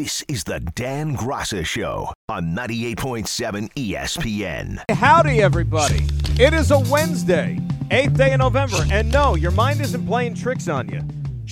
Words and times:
This 0.00 0.24
is 0.28 0.44
the 0.44 0.60
Dan 0.60 1.14
Graca 1.14 1.62
Show 1.62 2.10
on 2.30 2.56
98.7 2.56 3.70
ESPN. 3.74 4.82
Howdy, 4.88 5.42
everybody. 5.42 6.06
It 6.42 6.54
is 6.54 6.70
a 6.70 6.78
Wednesday, 6.78 7.58
8th 7.90 8.16
day 8.16 8.32
of 8.32 8.38
November. 8.38 8.78
And 8.90 9.12
no, 9.12 9.34
your 9.34 9.50
mind 9.50 9.82
isn't 9.82 10.06
playing 10.06 10.36
tricks 10.36 10.68
on 10.68 10.88
you. 10.88 11.02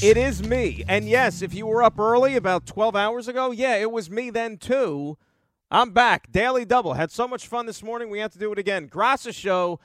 It 0.02 0.16
is 0.16 0.42
me. 0.42 0.82
And 0.88 1.06
yes, 1.06 1.42
if 1.42 1.52
you 1.52 1.66
were 1.66 1.82
up 1.82 1.98
early 1.98 2.36
about 2.36 2.64
12 2.64 2.96
hours 2.96 3.28
ago, 3.28 3.50
yeah, 3.50 3.76
it 3.76 3.90
was 3.90 4.10
me 4.10 4.30
then 4.30 4.56
too. 4.56 5.18
I'm 5.70 5.90
back. 5.90 6.32
Daily 6.32 6.64
double. 6.64 6.94
Had 6.94 7.10
so 7.10 7.28
much 7.28 7.46
fun 7.46 7.66
this 7.66 7.82
morning. 7.82 8.08
We 8.08 8.20
have 8.20 8.32
to 8.32 8.38
do 8.38 8.50
it 8.50 8.58
again. 8.58 8.88
Graca 8.88 9.34
Show. 9.34 9.78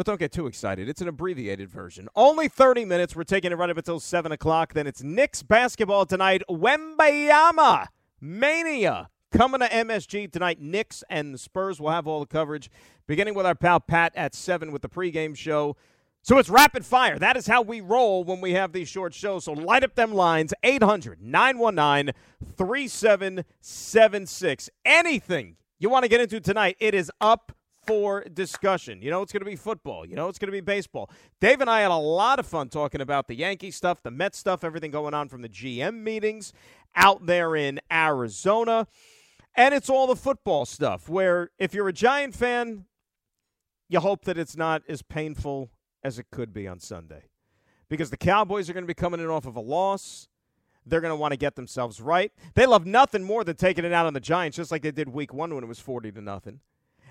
But 0.00 0.06
don't 0.06 0.18
get 0.18 0.32
too 0.32 0.46
excited. 0.46 0.88
It's 0.88 1.02
an 1.02 1.08
abbreviated 1.08 1.68
version. 1.68 2.08
Only 2.16 2.48
30 2.48 2.86
minutes. 2.86 3.14
We're 3.14 3.24
taking 3.24 3.52
it 3.52 3.56
right 3.56 3.68
up 3.68 3.76
until 3.76 4.00
7 4.00 4.32
o'clock. 4.32 4.72
Then 4.72 4.86
it's 4.86 5.02
Knicks 5.02 5.42
basketball 5.42 6.06
tonight. 6.06 6.40
Wembanyama 6.48 7.88
Mania 8.18 9.10
coming 9.30 9.60
to 9.60 9.68
MSG 9.68 10.32
tonight. 10.32 10.58
Knicks 10.58 11.04
and 11.10 11.34
the 11.34 11.38
Spurs 11.38 11.78
will 11.78 11.90
have 11.90 12.06
all 12.06 12.20
the 12.20 12.24
coverage, 12.24 12.70
beginning 13.06 13.34
with 13.34 13.44
our 13.44 13.54
pal 13.54 13.78
Pat 13.78 14.14
at 14.16 14.34
7 14.34 14.72
with 14.72 14.80
the 14.80 14.88
pregame 14.88 15.36
show. 15.36 15.76
So 16.22 16.38
it's 16.38 16.48
rapid 16.48 16.86
fire. 16.86 17.18
That 17.18 17.36
is 17.36 17.46
how 17.46 17.60
we 17.60 17.82
roll 17.82 18.24
when 18.24 18.40
we 18.40 18.54
have 18.54 18.72
these 18.72 18.88
short 18.88 19.12
shows. 19.12 19.44
So 19.44 19.52
light 19.52 19.84
up 19.84 19.96
them 19.96 20.14
lines 20.14 20.54
800 20.62 21.20
919 21.20 22.14
3776. 22.56 24.70
Anything 24.82 25.56
you 25.78 25.90
want 25.90 26.04
to 26.04 26.08
get 26.08 26.22
into 26.22 26.40
tonight, 26.40 26.76
it 26.80 26.94
is 26.94 27.12
up 27.20 27.52
for 27.90 28.22
discussion. 28.32 29.02
You 29.02 29.10
know, 29.10 29.20
it's 29.20 29.32
going 29.32 29.40
to 29.40 29.50
be 29.50 29.56
football. 29.56 30.06
You 30.06 30.14
know, 30.14 30.28
it's 30.28 30.38
going 30.38 30.46
to 30.46 30.52
be 30.52 30.60
baseball. 30.60 31.10
Dave 31.40 31.60
and 31.60 31.68
I 31.68 31.80
had 31.80 31.90
a 31.90 31.96
lot 31.96 32.38
of 32.38 32.46
fun 32.46 32.68
talking 32.68 33.00
about 33.00 33.26
the 33.26 33.34
Yankee 33.34 33.72
stuff, 33.72 34.00
the 34.00 34.12
Met 34.12 34.36
stuff, 34.36 34.62
everything 34.62 34.92
going 34.92 35.12
on 35.12 35.28
from 35.28 35.42
the 35.42 35.48
GM 35.48 35.94
meetings 36.04 36.52
out 36.94 37.26
there 37.26 37.56
in 37.56 37.80
Arizona. 37.90 38.86
And 39.56 39.74
it's 39.74 39.90
all 39.90 40.06
the 40.06 40.14
football 40.14 40.66
stuff 40.66 41.08
where 41.08 41.50
if 41.58 41.74
you're 41.74 41.88
a 41.88 41.92
Giant 41.92 42.36
fan, 42.36 42.84
you 43.88 43.98
hope 43.98 44.24
that 44.24 44.38
it's 44.38 44.56
not 44.56 44.82
as 44.88 45.02
painful 45.02 45.72
as 46.04 46.16
it 46.20 46.26
could 46.30 46.52
be 46.52 46.68
on 46.68 46.78
Sunday. 46.78 47.24
Because 47.88 48.10
the 48.10 48.16
Cowboys 48.16 48.70
are 48.70 48.72
going 48.72 48.84
to 48.84 48.88
be 48.88 48.94
coming 48.94 49.18
in 49.18 49.26
off 49.26 49.46
of 49.46 49.56
a 49.56 49.60
loss. 49.60 50.28
They're 50.86 51.00
going 51.00 51.10
to 51.10 51.16
want 51.16 51.32
to 51.32 51.36
get 51.36 51.56
themselves 51.56 52.00
right. 52.00 52.30
They 52.54 52.66
love 52.66 52.86
nothing 52.86 53.24
more 53.24 53.42
than 53.42 53.56
taking 53.56 53.84
it 53.84 53.92
out 53.92 54.06
on 54.06 54.14
the 54.14 54.20
Giants, 54.20 54.58
just 54.58 54.70
like 54.70 54.82
they 54.82 54.92
did 54.92 55.08
week 55.08 55.34
one 55.34 55.52
when 55.52 55.64
it 55.64 55.66
was 55.66 55.80
40 55.80 56.12
to 56.12 56.20
nothing 56.20 56.60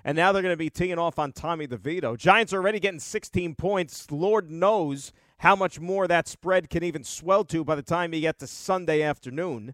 and 0.04 0.16
now 0.16 0.32
they're 0.32 0.42
going 0.42 0.54
to 0.54 0.58
be 0.58 0.70
teeing 0.70 0.98
off 0.98 1.20
on 1.20 1.32
Tommy 1.32 1.68
DeVito. 1.68 2.18
Giants 2.18 2.54
are 2.54 2.58
already 2.58 2.80
getting 2.80 3.00
16 3.00 3.56
points. 3.56 4.10
Lord 4.12 4.50
knows 4.50 5.12
how 5.40 5.56
much 5.56 5.80
more 5.80 6.08
that 6.08 6.28
spread 6.28 6.70
can 6.70 6.84
even 6.84 7.04
swell 7.04 7.44
to 7.46 7.64
by 7.64 7.76
the 7.76 7.82
time 7.82 8.14
you 8.14 8.22
get 8.22 8.40
to 8.40 8.48
Sunday 8.48 9.02
afternoon. 9.02 9.74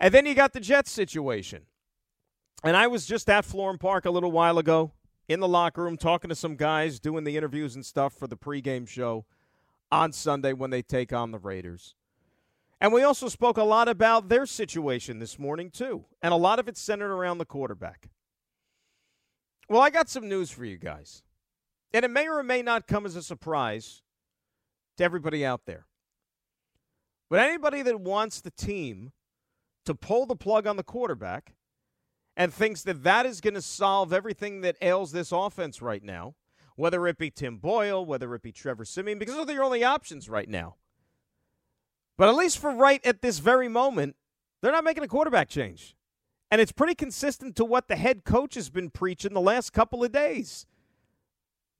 And 0.00 0.12
then 0.12 0.26
you 0.26 0.34
got 0.34 0.52
the 0.52 0.60
Jets 0.60 0.90
situation. 0.90 1.62
And 2.62 2.76
I 2.76 2.86
was 2.86 3.06
just 3.06 3.28
at 3.28 3.44
Florham 3.44 3.78
Park 3.78 4.04
a 4.04 4.10
little 4.10 4.32
while 4.32 4.58
ago 4.58 4.92
in 5.28 5.40
the 5.40 5.48
locker 5.48 5.82
room 5.82 5.96
talking 5.96 6.28
to 6.28 6.34
some 6.34 6.56
guys, 6.56 6.98
doing 7.00 7.24
the 7.24 7.36
interviews 7.36 7.74
and 7.74 7.84
stuff 7.84 8.12
for 8.12 8.26
the 8.26 8.36
pregame 8.36 8.88
show 8.88 9.24
on 9.90 10.12
Sunday 10.12 10.52
when 10.52 10.70
they 10.70 10.82
take 10.82 11.12
on 11.12 11.30
the 11.30 11.38
Raiders. 11.38 11.94
And 12.80 12.92
we 12.92 13.02
also 13.02 13.28
spoke 13.28 13.56
a 13.56 13.62
lot 13.62 13.88
about 13.88 14.28
their 14.28 14.44
situation 14.44 15.18
this 15.18 15.38
morning, 15.38 15.70
too. 15.70 16.04
And 16.22 16.34
a 16.34 16.36
lot 16.36 16.58
of 16.58 16.68
it 16.68 16.76
centered 16.76 17.12
around 17.12 17.38
the 17.38 17.46
quarterback. 17.46 18.10
Well, 19.68 19.80
I 19.80 19.90
got 19.90 20.08
some 20.08 20.28
news 20.28 20.50
for 20.50 20.64
you 20.64 20.76
guys. 20.76 21.22
And 21.92 22.04
it 22.04 22.10
may 22.10 22.28
or 22.28 22.42
may 22.42 22.62
not 22.62 22.86
come 22.86 23.06
as 23.06 23.16
a 23.16 23.22
surprise 23.22 24.02
to 24.96 25.04
everybody 25.04 25.44
out 25.44 25.62
there. 25.64 25.86
But 27.30 27.40
anybody 27.40 27.82
that 27.82 28.00
wants 28.00 28.40
the 28.40 28.50
team 28.50 29.12
to 29.86 29.94
pull 29.94 30.26
the 30.26 30.36
plug 30.36 30.66
on 30.66 30.76
the 30.76 30.82
quarterback 30.82 31.54
and 32.36 32.52
thinks 32.52 32.82
that 32.82 33.04
that 33.04 33.26
is 33.26 33.40
going 33.40 33.54
to 33.54 33.62
solve 33.62 34.12
everything 34.12 34.60
that 34.62 34.76
ails 34.82 35.12
this 35.12 35.30
offense 35.30 35.80
right 35.80 36.02
now, 36.02 36.34
whether 36.76 37.06
it 37.06 37.16
be 37.16 37.30
Tim 37.30 37.58
Boyle, 37.58 38.04
whether 38.04 38.34
it 38.34 38.42
be 38.42 38.52
Trevor 38.52 38.84
Siemian, 38.84 39.18
because 39.18 39.36
those 39.36 39.48
are 39.48 39.52
your 39.52 39.64
only 39.64 39.84
options 39.84 40.28
right 40.28 40.48
now. 40.48 40.76
But 42.16 42.28
at 42.28 42.34
least 42.34 42.58
for 42.58 42.72
right 42.72 43.04
at 43.04 43.22
this 43.22 43.38
very 43.38 43.68
moment, 43.68 44.16
they're 44.60 44.72
not 44.72 44.84
making 44.84 45.04
a 45.04 45.08
quarterback 45.08 45.48
change. 45.48 45.96
And 46.54 46.60
it's 46.60 46.70
pretty 46.70 46.94
consistent 46.94 47.56
to 47.56 47.64
what 47.64 47.88
the 47.88 47.96
head 47.96 48.22
coach 48.22 48.54
has 48.54 48.70
been 48.70 48.88
preaching 48.88 49.34
the 49.34 49.40
last 49.40 49.72
couple 49.72 50.04
of 50.04 50.12
days. 50.12 50.66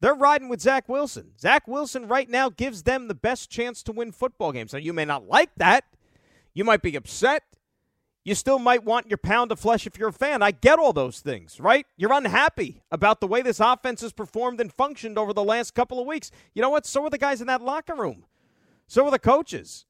They're 0.01 0.17
riding 0.17 0.49
with 0.49 0.61
Zach 0.61 0.89
Wilson. 0.89 1.31
Zach 1.41 1.69
Wilson 1.69 2.09
right 2.09 2.29
now 2.29 2.49
gives 2.49 2.83
them 2.83 3.07
the 3.07 3.15
best 3.15 3.49
chance 3.49 3.85
to 3.85 3.93
win 3.93 4.11
football 4.11 4.51
games. 4.51 4.73
Now, 4.73 4.81
you 4.81 4.93
may 4.93 5.05
not 5.05 5.29
like 5.29 5.51
that. 5.59 5.85
You 6.55 6.65
might 6.65 6.83
be 6.83 6.97
upset. 6.97 7.45
You 8.25 8.35
still 8.35 8.59
might 8.59 8.83
want 8.83 9.09
your 9.09 9.17
pound 9.17 9.53
of 9.53 9.61
flesh 9.61 9.87
if 9.87 9.97
you're 9.97 10.09
a 10.09 10.12
fan. 10.12 10.43
I 10.43 10.51
get 10.51 10.81
all 10.81 10.93
those 10.93 11.21
things, 11.21 11.61
right? 11.61 11.87
You're 11.97 12.12
unhappy 12.12 12.83
about 12.91 13.21
the 13.21 13.29
way 13.29 13.43
this 13.43 13.61
offense 13.61 14.01
has 14.01 14.12
performed 14.12 14.61
and 14.61 14.73
functioned 14.73 15.17
over 15.17 15.33
the 15.33 15.45
last 15.45 15.77
couple 15.77 16.01
of 16.01 16.06
weeks. 16.09 16.33
You 16.53 16.62
know 16.62 16.71
what? 16.71 16.85
So 16.85 17.05
are 17.05 17.11
the 17.11 17.17
guys 17.17 17.41
in 17.41 17.47
that 17.47 17.62
locker 17.62 17.95
room. 17.95 18.25
So 18.89 19.05
are 19.05 19.12
the 19.12 19.21
coaches. 19.21 19.87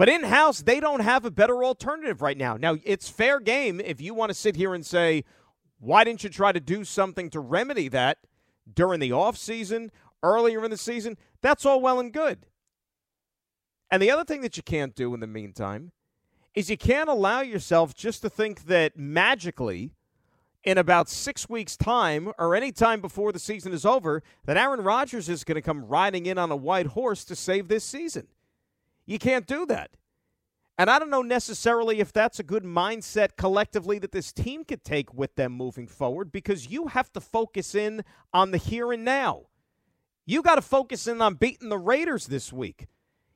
But 0.00 0.08
in 0.08 0.22
house, 0.22 0.62
they 0.62 0.80
don't 0.80 1.00
have 1.00 1.26
a 1.26 1.30
better 1.30 1.62
alternative 1.62 2.22
right 2.22 2.38
now. 2.38 2.56
Now, 2.56 2.78
it's 2.84 3.10
fair 3.10 3.38
game 3.38 3.82
if 3.84 4.00
you 4.00 4.14
want 4.14 4.30
to 4.30 4.34
sit 4.34 4.56
here 4.56 4.72
and 4.72 4.86
say, 4.86 5.24
why 5.78 6.04
didn't 6.04 6.24
you 6.24 6.30
try 6.30 6.52
to 6.52 6.58
do 6.58 6.84
something 6.84 7.28
to 7.28 7.38
remedy 7.38 7.86
that 7.88 8.16
during 8.72 8.98
the 8.98 9.10
offseason, 9.10 9.90
earlier 10.22 10.64
in 10.64 10.70
the 10.70 10.78
season? 10.78 11.18
That's 11.42 11.66
all 11.66 11.82
well 11.82 12.00
and 12.00 12.14
good. 12.14 12.46
And 13.90 14.02
the 14.02 14.10
other 14.10 14.24
thing 14.24 14.40
that 14.40 14.56
you 14.56 14.62
can't 14.62 14.94
do 14.94 15.12
in 15.12 15.20
the 15.20 15.26
meantime 15.26 15.92
is 16.54 16.70
you 16.70 16.78
can't 16.78 17.10
allow 17.10 17.42
yourself 17.42 17.94
just 17.94 18.22
to 18.22 18.30
think 18.30 18.64
that 18.68 18.96
magically, 18.96 19.92
in 20.64 20.78
about 20.78 21.10
six 21.10 21.46
weeks' 21.46 21.76
time 21.76 22.32
or 22.38 22.56
any 22.56 22.72
time 22.72 23.02
before 23.02 23.32
the 23.32 23.38
season 23.38 23.74
is 23.74 23.84
over, 23.84 24.22
that 24.46 24.56
Aaron 24.56 24.80
Rodgers 24.80 25.28
is 25.28 25.44
going 25.44 25.56
to 25.56 25.60
come 25.60 25.84
riding 25.84 26.24
in 26.24 26.38
on 26.38 26.50
a 26.50 26.56
white 26.56 26.86
horse 26.86 27.22
to 27.26 27.36
save 27.36 27.68
this 27.68 27.84
season. 27.84 28.28
You 29.06 29.18
can't 29.18 29.46
do 29.46 29.66
that. 29.66 29.90
And 30.78 30.88
I 30.88 30.98
don't 30.98 31.10
know 31.10 31.20
necessarily 31.20 32.00
if 32.00 32.10
that's 32.10 32.38
a 32.38 32.42
good 32.42 32.64
mindset 32.64 33.36
collectively 33.36 33.98
that 33.98 34.12
this 34.12 34.32
team 34.32 34.64
could 34.64 34.82
take 34.82 35.12
with 35.12 35.34
them 35.34 35.52
moving 35.52 35.86
forward 35.86 36.32
because 36.32 36.68
you 36.68 36.86
have 36.86 37.12
to 37.12 37.20
focus 37.20 37.74
in 37.74 38.02
on 38.32 38.50
the 38.50 38.56
here 38.56 38.90
and 38.90 39.04
now. 39.04 39.42
You 40.24 40.40
got 40.40 40.54
to 40.54 40.62
focus 40.62 41.06
in 41.06 41.20
on 41.20 41.34
beating 41.34 41.68
the 41.68 41.76
Raiders 41.76 42.28
this 42.28 42.50
week. 42.50 42.86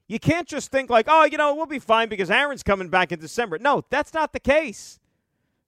You 0.07 0.19
can't 0.19 0.49
just 0.49 0.71
think 0.71 0.89
like, 0.89 1.07
oh, 1.09 1.25
you 1.25 1.37
know, 1.37 1.55
we'll 1.55 1.67
be 1.67 1.79
fine 1.79 2.09
because 2.09 2.31
Aaron's 2.31 2.63
coming 2.63 2.89
back 2.89 3.13
in 3.13 3.21
December. 3.21 3.59
No, 3.59 3.83
that's 3.91 4.15
not 4.15 4.33
the 4.33 4.41
case. 4.41 4.99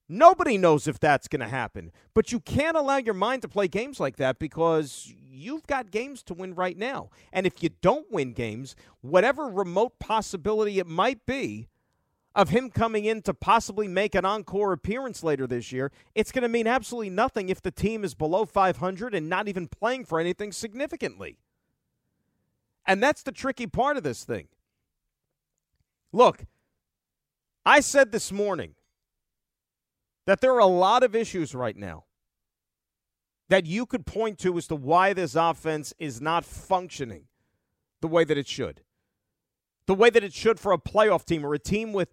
Nobody 0.09 0.57
knows 0.57 0.87
if 0.87 1.01
that's 1.01 1.27
going 1.27 1.41
to 1.41 1.49
happen. 1.49 1.91
But 2.15 2.33
you 2.33 2.41
can't 2.41 2.77
allow 2.77 2.99
your 2.99 3.15
mind 3.15 3.43
to 3.43 3.49
play 3.49 3.67
games 3.69 3.99
like 3.99 4.17
that 4.17 4.39
because 4.39 5.13
you've 5.37 5.67
got 5.67 5.91
games 5.91 6.23
to 6.25 6.35
win 6.35 6.55
right 6.55 6.77
now. 6.77 7.11
And 7.33 7.47
if 7.47 7.63
you 7.63 7.71
don't 7.81 8.11
win 8.11 8.33
games, 8.33 8.75
whatever 9.01 9.49
remote 9.49 9.99
possibility 9.99 10.79
it 10.79 10.87
might 10.87 11.25
be 11.27 11.69
of 12.35 12.51
him 12.51 12.71
coming 12.71 13.05
in 13.05 13.23
to 13.23 13.33
possibly 13.33 13.89
make 13.89 14.15
an 14.15 14.25
encore 14.25 14.73
appearance 14.73 15.23
later 15.23 15.47
this 15.47 15.73
year, 15.73 15.93
it's 16.15 16.33
going 16.33 16.43
to 16.43 16.49
mean 16.49 16.67
absolutely 16.67 17.11
nothing 17.11 17.49
if 17.49 17.63
the 17.63 17.71
team 17.71 18.05
is 18.05 18.15
below 18.15 18.45
500 18.45 19.15
and 19.15 19.29
not 19.29 19.49
even 19.49 19.69
playing 19.69 20.05
for 20.05 20.19
anything 20.19 20.53
significantly. 20.53 21.39
And 22.87 23.03
that's 23.03 23.23
the 23.23 23.33
tricky 23.33 23.67
part 23.67 23.97
of 23.97 24.03
this 24.03 24.25
thing. 24.25 24.49
Look, 26.13 26.45
I 27.65 27.81
said 27.81 28.13
this 28.13 28.31
morning 28.31 28.75
that 30.25 30.41
there 30.41 30.55
are 30.55 30.61
a 30.61 30.67
lot 30.67 31.03
of 31.03 31.15
issues 31.15 31.55
right 31.55 31.77
now 31.77 32.06
that 33.49 33.67
you 33.67 33.87
could 33.87 34.07
point 34.07 34.39
to 34.41 34.57
as 34.59 34.67
to 34.69 34.77
why 34.77 35.13
this 35.13 35.35
offense 35.35 35.95
is 35.99 36.21
not 36.21 36.45
functioning 36.45 37.25
the 38.01 38.09
way 38.09 38.25
that 38.25 38.39
it 38.39 38.47
should. 38.47 38.83
The 39.87 39.95
way 39.95 40.11
that 40.11 40.25
it 40.25 40.33
should 40.33 40.59
for 40.59 40.73
a 40.73 40.79
playoff 40.79 41.25
team 41.25 41.45
or 41.45 41.55
a 41.55 41.59
team 41.59 41.93
with 41.93 42.11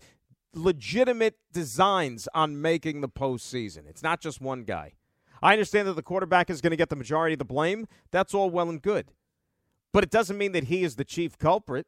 legitimate 0.53 1.38
designs 1.51 2.27
on 2.33 2.62
making 2.62 3.01
the 3.01 3.09
postseason. 3.09 3.88
It's 3.88 4.03
not 4.03 4.21
just 4.21 4.39
one 4.39 4.63
guy. 4.63 4.94
I 5.41 5.53
understand 5.53 5.88
that 5.88 5.95
the 5.95 6.03
quarterback 6.03 6.50
is 6.50 6.62
going 6.62 6.71
to 6.71 6.77
get 6.77 6.89
the 6.89 6.95
majority 6.95 7.33
of 7.33 7.39
the 7.39 7.45
blame. 7.45 7.88
That's 8.12 8.33
all 8.33 8.50
well 8.50 8.69
and 8.69 8.81
good. 8.81 9.12
But 9.91 10.03
it 10.03 10.12
doesn't 10.12 10.38
mean 10.38 10.53
that 10.53 10.65
he 10.65 10.83
is 10.83 10.95
the 10.95 11.03
chief 11.03 11.38
culprit 11.38 11.88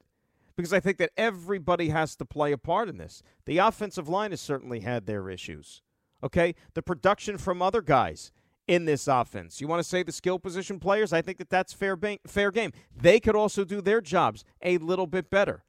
because 0.56 0.74
I 0.74 0.80
think 0.80 0.97
that 0.97 1.12
everybody 1.15 1.89
has 1.89 2.15
to 2.18 2.25
play 2.25 2.51
a 2.51 2.57
part 2.57 2.89
in 2.89 2.97
this. 2.97 3.21
The 3.45 3.59
offensive 3.59 4.09
line 4.09 4.31
has 4.31 4.42
certainly 4.42 4.81
had 4.81 5.06
their 5.06 5.30
issues. 5.30 5.81
Okay? 6.24 6.56
The 6.74 6.81
production 6.81 7.38
from 7.38 7.62
other 7.62 7.81
guys 7.81 8.31
in 8.67 8.85
this 8.85 9.07
offense. 9.07 9.62
You 9.62 9.67
want 9.67 9.79
to 9.79 9.88
say 9.88 10.03
the 10.03 10.12
skill 10.12 10.39
position 10.39 10.79
players? 10.79 11.13
I 11.13 11.21
think 11.21 11.38
that 11.38 11.50
that's 11.50 11.73
fair 11.73 11.97
fair 12.27 12.51
game. 12.51 12.71
They 12.95 13.19
could 13.19 13.35
also 13.35 13.63
do 13.63 13.81
their 13.81 14.01
jobs 14.01 14.44
a 14.62 14.77
little 14.77 15.07
bit 15.07 15.29
better. 15.29 15.63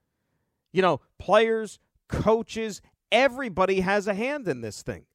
You 0.72 0.82
know, 0.82 1.00
players, 1.18 1.78
coaches, 2.08 2.80
everybody 3.10 3.80
has 3.80 4.06
a 4.06 4.14
hand 4.14 4.48
in 4.48 4.60
this 4.60 4.82
thing. 4.82 5.06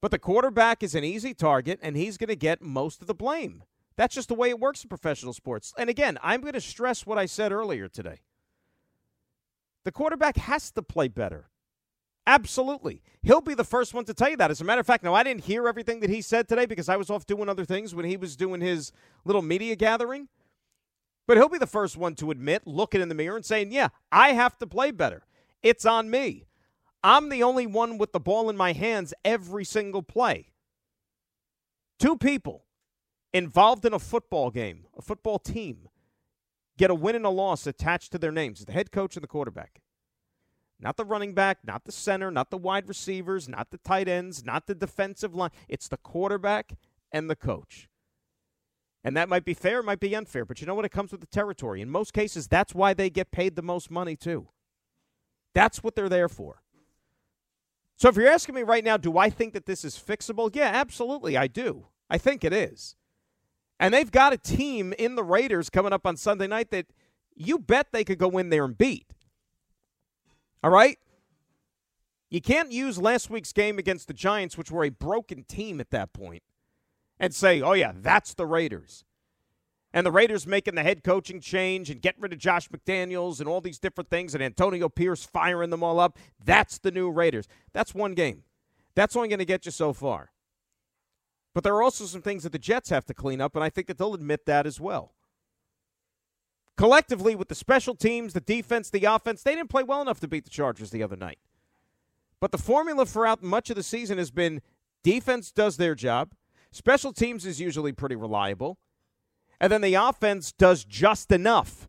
But 0.00 0.10
the 0.10 0.18
quarterback 0.18 0.82
is 0.82 0.94
an 0.94 1.04
easy 1.04 1.34
target 1.34 1.78
and 1.82 1.96
he's 1.96 2.16
going 2.16 2.28
to 2.28 2.36
get 2.36 2.62
most 2.62 3.02
of 3.02 3.06
the 3.06 3.14
blame. 3.14 3.64
That's 3.96 4.14
just 4.14 4.28
the 4.28 4.34
way 4.34 4.48
it 4.48 4.58
works 4.58 4.82
in 4.82 4.88
professional 4.88 5.34
sports. 5.34 5.74
And 5.76 5.90
again, 5.90 6.18
I'm 6.22 6.40
going 6.40 6.54
to 6.54 6.60
stress 6.60 7.04
what 7.04 7.18
I 7.18 7.26
said 7.26 7.52
earlier 7.52 7.88
today. 7.88 8.20
The 9.84 9.92
quarterback 9.92 10.36
has 10.36 10.70
to 10.72 10.82
play 10.82 11.08
better 11.08 11.49
Absolutely. 12.26 13.02
He'll 13.22 13.40
be 13.40 13.54
the 13.54 13.64
first 13.64 13.92
one 13.92 14.04
to 14.04 14.14
tell 14.14 14.30
you 14.30 14.36
that. 14.36 14.50
As 14.50 14.60
a 14.60 14.64
matter 14.64 14.80
of 14.80 14.86
fact, 14.86 15.02
now 15.04 15.14
I 15.14 15.22
didn't 15.22 15.44
hear 15.44 15.66
everything 15.66 16.00
that 16.00 16.10
he 16.10 16.22
said 16.22 16.48
today 16.48 16.66
because 16.66 16.88
I 16.88 16.96
was 16.96 17.10
off 17.10 17.26
doing 17.26 17.48
other 17.48 17.64
things 17.64 17.94
when 17.94 18.04
he 18.04 18.16
was 18.16 18.36
doing 18.36 18.60
his 18.60 18.92
little 19.24 19.42
media 19.42 19.74
gathering. 19.76 20.28
But 21.26 21.36
he'll 21.36 21.48
be 21.48 21.58
the 21.58 21.66
first 21.66 21.96
one 21.96 22.14
to 22.16 22.30
admit, 22.30 22.66
looking 22.66 23.00
in 23.00 23.08
the 23.08 23.14
mirror 23.14 23.36
and 23.36 23.44
saying, 23.44 23.72
Yeah, 23.72 23.88
I 24.10 24.32
have 24.32 24.58
to 24.58 24.66
play 24.66 24.90
better. 24.90 25.24
It's 25.62 25.84
on 25.84 26.10
me. 26.10 26.46
I'm 27.02 27.28
the 27.28 27.42
only 27.42 27.66
one 27.66 27.98
with 27.98 28.12
the 28.12 28.20
ball 28.20 28.50
in 28.50 28.56
my 28.56 28.72
hands 28.72 29.14
every 29.24 29.64
single 29.64 30.02
play. 30.02 30.50
Two 31.98 32.16
people 32.16 32.64
involved 33.32 33.84
in 33.84 33.92
a 33.92 33.98
football 33.98 34.50
game, 34.50 34.86
a 34.96 35.02
football 35.02 35.38
team, 35.38 35.88
get 36.76 36.90
a 36.90 36.94
win 36.94 37.16
and 37.16 37.26
a 37.26 37.30
loss 37.30 37.66
attached 37.66 38.12
to 38.12 38.18
their 38.18 38.32
names 38.32 38.64
the 38.64 38.72
head 38.72 38.90
coach 38.90 39.16
and 39.16 39.22
the 39.22 39.28
quarterback. 39.28 39.80
Not 40.80 40.96
the 40.96 41.04
running 41.04 41.34
back, 41.34 41.58
not 41.64 41.84
the 41.84 41.92
center, 41.92 42.30
not 42.30 42.50
the 42.50 42.56
wide 42.56 42.88
receivers, 42.88 43.48
not 43.48 43.70
the 43.70 43.78
tight 43.78 44.08
ends, 44.08 44.44
not 44.44 44.66
the 44.66 44.74
defensive 44.74 45.34
line. 45.34 45.50
It's 45.68 45.88
the 45.88 45.98
quarterback 45.98 46.72
and 47.12 47.28
the 47.28 47.36
coach. 47.36 47.88
And 49.04 49.16
that 49.16 49.28
might 49.28 49.44
be 49.44 49.54
fair, 49.54 49.80
it 49.80 49.84
might 49.84 50.00
be 50.00 50.14
unfair, 50.14 50.44
but 50.44 50.60
you 50.60 50.66
know 50.66 50.74
what? 50.74 50.84
It 50.84 50.90
comes 50.90 51.10
with 51.10 51.20
the 51.20 51.26
territory. 51.26 51.80
In 51.80 51.90
most 51.90 52.12
cases, 52.12 52.46
that's 52.46 52.74
why 52.74 52.94
they 52.94 53.10
get 53.10 53.30
paid 53.30 53.56
the 53.56 53.62
most 53.62 53.90
money, 53.90 54.16
too. 54.16 54.48
That's 55.54 55.82
what 55.82 55.94
they're 55.94 56.08
there 56.08 56.28
for. 56.28 56.62
So 57.96 58.08
if 58.08 58.16
you're 58.16 58.28
asking 58.28 58.54
me 58.54 58.62
right 58.62 58.84
now, 58.84 58.96
do 58.96 59.18
I 59.18 59.28
think 59.28 59.52
that 59.52 59.66
this 59.66 59.84
is 59.84 59.96
fixable? 59.96 60.54
Yeah, 60.54 60.70
absolutely, 60.72 61.36
I 61.36 61.46
do. 61.46 61.86
I 62.08 62.18
think 62.18 62.44
it 62.44 62.52
is. 62.52 62.96
And 63.78 63.92
they've 63.92 64.10
got 64.10 64.32
a 64.32 64.38
team 64.38 64.94
in 64.98 65.14
the 65.14 65.24
Raiders 65.24 65.70
coming 65.70 65.92
up 65.92 66.06
on 66.06 66.16
Sunday 66.16 66.46
night 66.46 66.70
that 66.70 66.86
you 67.34 67.58
bet 67.58 67.88
they 67.92 68.04
could 68.04 68.18
go 68.18 68.36
in 68.38 68.50
there 68.50 68.64
and 68.64 68.76
beat. 68.76 69.06
All 70.62 70.70
right? 70.70 70.98
You 72.28 72.40
can't 72.40 72.70
use 72.70 72.98
last 72.98 73.28
week's 73.28 73.52
game 73.52 73.78
against 73.78 74.06
the 74.06 74.14
Giants, 74.14 74.56
which 74.56 74.70
were 74.70 74.84
a 74.84 74.90
broken 74.90 75.44
team 75.44 75.80
at 75.80 75.90
that 75.90 76.12
point, 76.12 76.42
and 77.18 77.34
say, 77.34 77.60
oh, 77.60 77.72
yeah, 77.72 77.92
that's 77.94 78.34
the 78.34 78.46
Raiders. 78.46 79.04
And 79.92 80.06
the 80.06 80.12
Raiders 80.12 80.46
making 80.46 80.76
the 80.76 80.84
head 80.84 81.02
coaching 81.02 81.40
change 81.40 81.90
and 81.90 82.00
getting 82.00 82.22
rid 82.22 82.32
of 82.32 82.38
Josh 82.38 82.68
McDaniels 82.68 83.40
and 83.40 83.48
all 83.48 83.60
these 83.60 83.80
different 83.80 84.10
things, 84.10 84.34
and 84.34 84.42
Antonio 84.42 84.88
Pierce 84.88 85.24
firing 85.24 85.70
them 85.70 85.82
all 85.82 85.98
up. 85.98 86.16
That's 86.42 86.78
the 86.78 86.92
new 86.92 87.10
Raiders. 87.10 87.48
That's 87.72 87.94
one 87.94 88.14
game. 88.14 88.44
That's 88.94 89.16
only 89.16 89.28
going 89.28 89.40
to 89.40 89.44
get 89.44 89.66
you 89.66 89.72
so 89.72 89.92
far. 89.92 90.30
But 91.52 91.64
there 91.64 91.74
are 91.74 91.82
also 91.82 92.04
some 92.04 92.22
things 92.22 92.44
that 92.44 92.52
the 92.52 92.58
Jets 92.60 92.90
have 92.90 93.06
to 93.06 93.14
clean 93.14 93.40
up, 93.40 93.56
and 93.56 93.64
I 93.64 93.70
think 93.70 93.88
that 93.88 93.98
they'll 93.98 94.14
admit 94.14 94.46
that 94.46 94.66
as 94.66 94.78
well 94.78 95.14
collectively 96.80 97.36
with 97.36 97.48
the 97.48 97.54
special 97.54 97.94
teams, 97.94 98.32
the 98.32 98.40
defense, 98.40 98.88
the 98.88 99.04
offense, 99.04 99.42
they 99.42 99.54
didn't 99.54 99.68
play 99.68 99.82
well 99.82 100.00
enough 100.00 100.18
to 100.18 100.26
beat 100.26 100.44
the 100.44 100.50
Chargers 100.50 100.90
the 100.90 101.02
other 101.02 101.14
night. 101.14 101.38
But 102.40 102.52
the 102.52 102.58
formula 102.58 103.04
throughout 103.04 103.42
much 103.42 103.68
of 103.68 103.76
the 103.76 103.82
season 103.82 104.16
has 104.16 104.30
been 104.30 104.62
defense 105.04 105.52
does 105.52 105.76
their 105.76 105.94
job, 105.94 106.32
special 106.72 107.12
teams 107.12 107.44
is 107.44 107.60
usually 107.60 107.92
pretty 107.92 108.16
reliable, 108.16 108.78
and 109.60 109.70
then 109.70 109.82
the 109.82 109.92
offense 109.92 110.52
does 110.52 110.86
just 110.86 111.30
enough 111.30 111.86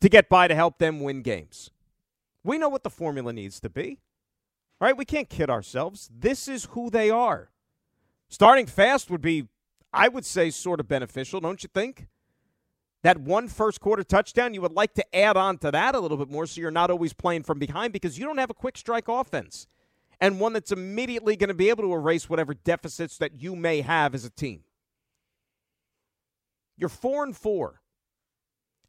to 0.00 0.08
get 0.08 0.30
by 0.30 0.48
to 0.48 0.54
help 0.54 0.78
them 0.78 1.00
win 1.00 1.20
games. 1.20 1.70
We 2.42 2.56
know 2.56 2.70
what 2.70 2.82
the 2.82 2.88
formula 2.88 3.34
needs 3.34 3.60
to 3.60 3.68
be. 3.68 3.98
All 4.80 4.88
right, 4.88 4.96
We 4.96 5.04
can't 5.04 5.28
kid 5.28 5.50
ourselves. 5.50 6.08
This 6.10 6.48
is 6.48 6.64
who 6.70 6.88
they 6.88 7.10
are. 7.10 7.50
Starting 8.30 8.64
fast 8.64 9.10
would 9.10 9.20
be, 9.20 9.48
I 9.92 10.08
would 10.08 10.24
say, 10.24 10.48
sort 10.48 10.80
of 10.80 10.88
beneficial, 10.88 11.40
don't 11.40 11.62
you 11.62 11.68
think? 11.74 12.06
That 13.02 13.18
one 13.18 13.48
first 13.48 13.80
quarter 13.80 14.02
touchdown, 14.02 14.52
you 14.52 14.60
would 14.60 14.72
like 14.72 14.94
to 14.94 15.16
add 15.16 15.36
on 15.36 15.58
to 15.58 15.70
that 15.70 15.94
a 15.94 16.00
little 16.00 16.16
bit 16.16 16.30
more 16.30 16.46
so 16.46 16.60
you're 16.60 16.70
not 16.70 16.90
always 16.90 17.12
playing 17.12 17.42
from 17.42 17.58
behind 17.58 17.92
because 17.92 18.18
you 18.18 18.26
don't 18.26 18.38
have 18.38 18.50
a 18.50 18.54
quick 18.54 18.76
strike 18.76 19.08
offense 19.08 19.66
and 20.20 20.38
one 20.38 20.52
that's 20.52 20.70
immediately 20.70 21.34
going 21.34 21.48
to 21.48 21.54
be 21.54 21.70
able 21.70 21.84
to 21.84 21.92
erase 21.94 22.28
whatever 22.28 22.52
deficits 22.52 23.16
that 23.18 23.40
you 23.40 23.56
may 23.56 23.80
have 23.80 24.14
as 24.14 24.24
a 24.24 24.30
team. 24.30 24.62
You're 26.76 26.90
4 26.90 27.24
and 27.24 27.36
4. 27.36 27.80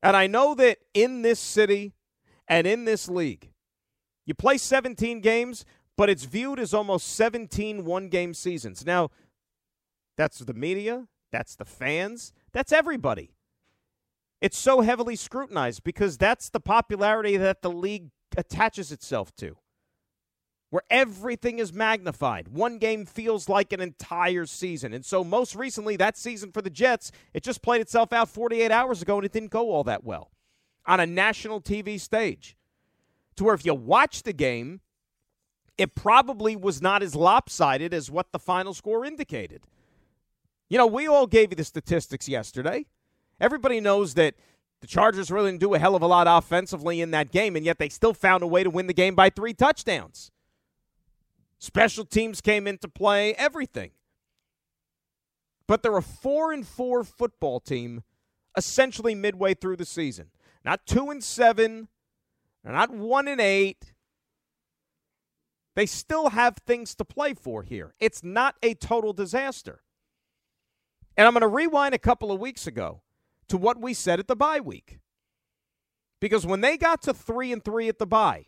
And 0.03 0.17
I 0.17 0.27
know 0.27 0.55
that 0.55 0.79
in 0.93 1.21
this 1.21 1.39
city 1.39 1.93
and 2.47 2.67
in 2.67 2.85
this 2.85 3.07
league, 3.07 3.51
you 4.25 4.33
play 4.33 4.57
17 4.57 5.21
games, 5.21 5.63
but 5.95 6.09
it's 6.09 6.25
viewed 6.25 6.59
as 6.59 6.73
almost 6.73 7.15
17 7.15 7.85
one 7.85 8.09
game 8.09 8.33
seasons. 8.33 8.85
Now, 8.85 9.09
that's 10.17 10.39
the 10.39 10.53
media, 10.53 11.07
that's 11.31 11.55
the 11.55 11.65
fans, 11.65 12.33
that's 12.51 12.71
everybody 12.71 13.31
it's 14.41 14.57
so 14.57 14.81
heavily 14.81 15.15
scrutinized 15.15 15.83
because 15.83 16.17
that's 16.17 16.49
the 16.49 16.59
popularity 16.59 17.37
that 17.37 17.61
the 17.61 17.71
league 17.71 18.09
attaches 18.35 18.91
itself 18.91 19.35
to, 19.35 19.55
where 20.71 20.81
everything 20.89 21.59
is 21.59 21.71
magnified. 21.71 22.47
One 22.47 22.79
game 22.79 23.05
feels 23.05 23.47
like 23.47 23.71
an 23.71 23.81
entire 23.81 24.47
season. 24.47 24.93
And 24.93 25.05
so, 25.05 25.23
most 25.23 25.55
recently, 25.55 25.95
that 25.97 26.17
season 26.17 26.51
for 26.51 26.61
the 26.61 26.71
Jets, 26.71 27.11
it 27.33 27.43
just 27.43 27.61
played 27.61 27.81
itself 27.81 28.11
out 28.11 28.29
48 28.29 28.71
hours 28.71 29.01
ago 29.01 29.17
and 29.17 29.25
it 29.25 29.31
didn't 29.31 29.51
go 29.51 29.71
all 29.71 29.83
that 29.83 30.03
well 30.03 30.31
on 30.87 30.99
a 30.99 31.05
national 31.05 31.61
TV 31.61 31.99
stage. 31.99 32.57
To 33.35 33.43
where 33.45 33.53
if 33.53 33.65
you 33.65 33.73
watch 33.73 34.23
the 34.23 34.33
game, 34.33 34.81
it 35.77 35.95
probably 35.95 36.55
was 36.55 36.81
not 36.81 37.01
as 37.01 37.15
lopsided 37.15 37.93
as 37.93 38.11
what 38.11 38.31
the 38.31 38.39
final 38.39 38.73
score 38.73 39.05
indicated. 39.05 39.63
You 40.69 40.77
know, 40.77 40.87
we 40.87 41.07
all 41.07 41.27
gave 41.27 41.51
you 41.51 41.55
the 41.55 41.63
statistics 41.63 42.27
yesterday. 42.27 42.85
Everybody 43.41 43.81
knows 43.81 44.13
that 44.13 44.35
the 44.81 44.87
Chargers 44.87 45.31
really 45.31 45.51
didn't 45.51 45.61
do 45.61 45.73
a 45.73 45.79
hell 45.79 45.95
of 45.95 46.03
a 46.03 46.07
lot 46.07 46.27
offensively 46.29 47.01
in 47.01 47.11
that 47.11 47.31
game, 47.31 47.55
and 47.55 47.65
yet 47.65 47.79
they 47.79 47.89
still 47.89 48.13
found 48.13 48.43
a 48.43 48.47
way 48.47 48.63
to 48.63 48.69
win 48.69 48.85
the 48.85 48.93
game 48.93 49.15
by 49.15 49.29
three 49.29 49.53
touchdowns. 49.53 50.31
Special 51.57 52.05
teams 52.05 52.39
came 52.39 52.67
into 52.67 52.87
play, 52.87 53.33
everything. 53.33 53.91
But 55.67 55.81
they're 55.81 55.97
a 55.97 56.03
four 56.03 56.51
and 56.51 56.65
four 56.65 57.03
football 57.03 57.59
team 57.59 58.03
essentially 58.55 59.15
midway 59.15 59.55
through 59.55 59.77
the 59.77 59.85
season. 59.85 60.27
Not 60.63 60.85
two 60.85 61.09
and 61.09 61.23
seven, 61.23 61.87
not 62.63 62.91
one 62.91 63.27
and 63.27 63.41
eight. 63.41 63.93
They 65.75 65.85
still 65.85 66.29
have 66.29 66.57
things 66.67 66.93
to 66.95 67.05
play 67.05 67.33
for 67.33 67.63
here. 67.63 67.95
It's 67.99 68.23
not 68.23 68.55
a 68.61 68.75
total 68.75 69.13
disaster. 69.13 69.81
And 71.17 71.25
I'm 71.25 71.33
going 71.33 71.41
to 71.41 71.47
rewind 71.47 71.95
a 71.95 71.99
couple 71.99 72.31
of 72.31 72.39
weeks 72.39 72.67
ago 72.67 73.01
to 73.51 73.57
what 73.57 73.81
we 73.81 73.93
said 73.93 74.17
at 74.17 74.29
the 74.29 74.35
bye 74.35 74.61
week. 74.61 74.99
Because 76.21 76.45
when 76.45 76.61
they 76.61 76.77
got 76.77 77.01
to 77.01 77.13
3 77.13 77.51
and 77.51 77.63
3 77.63 77.89
at 77.89 77.99
the 77.99 78.05
bye, 78.05 78.45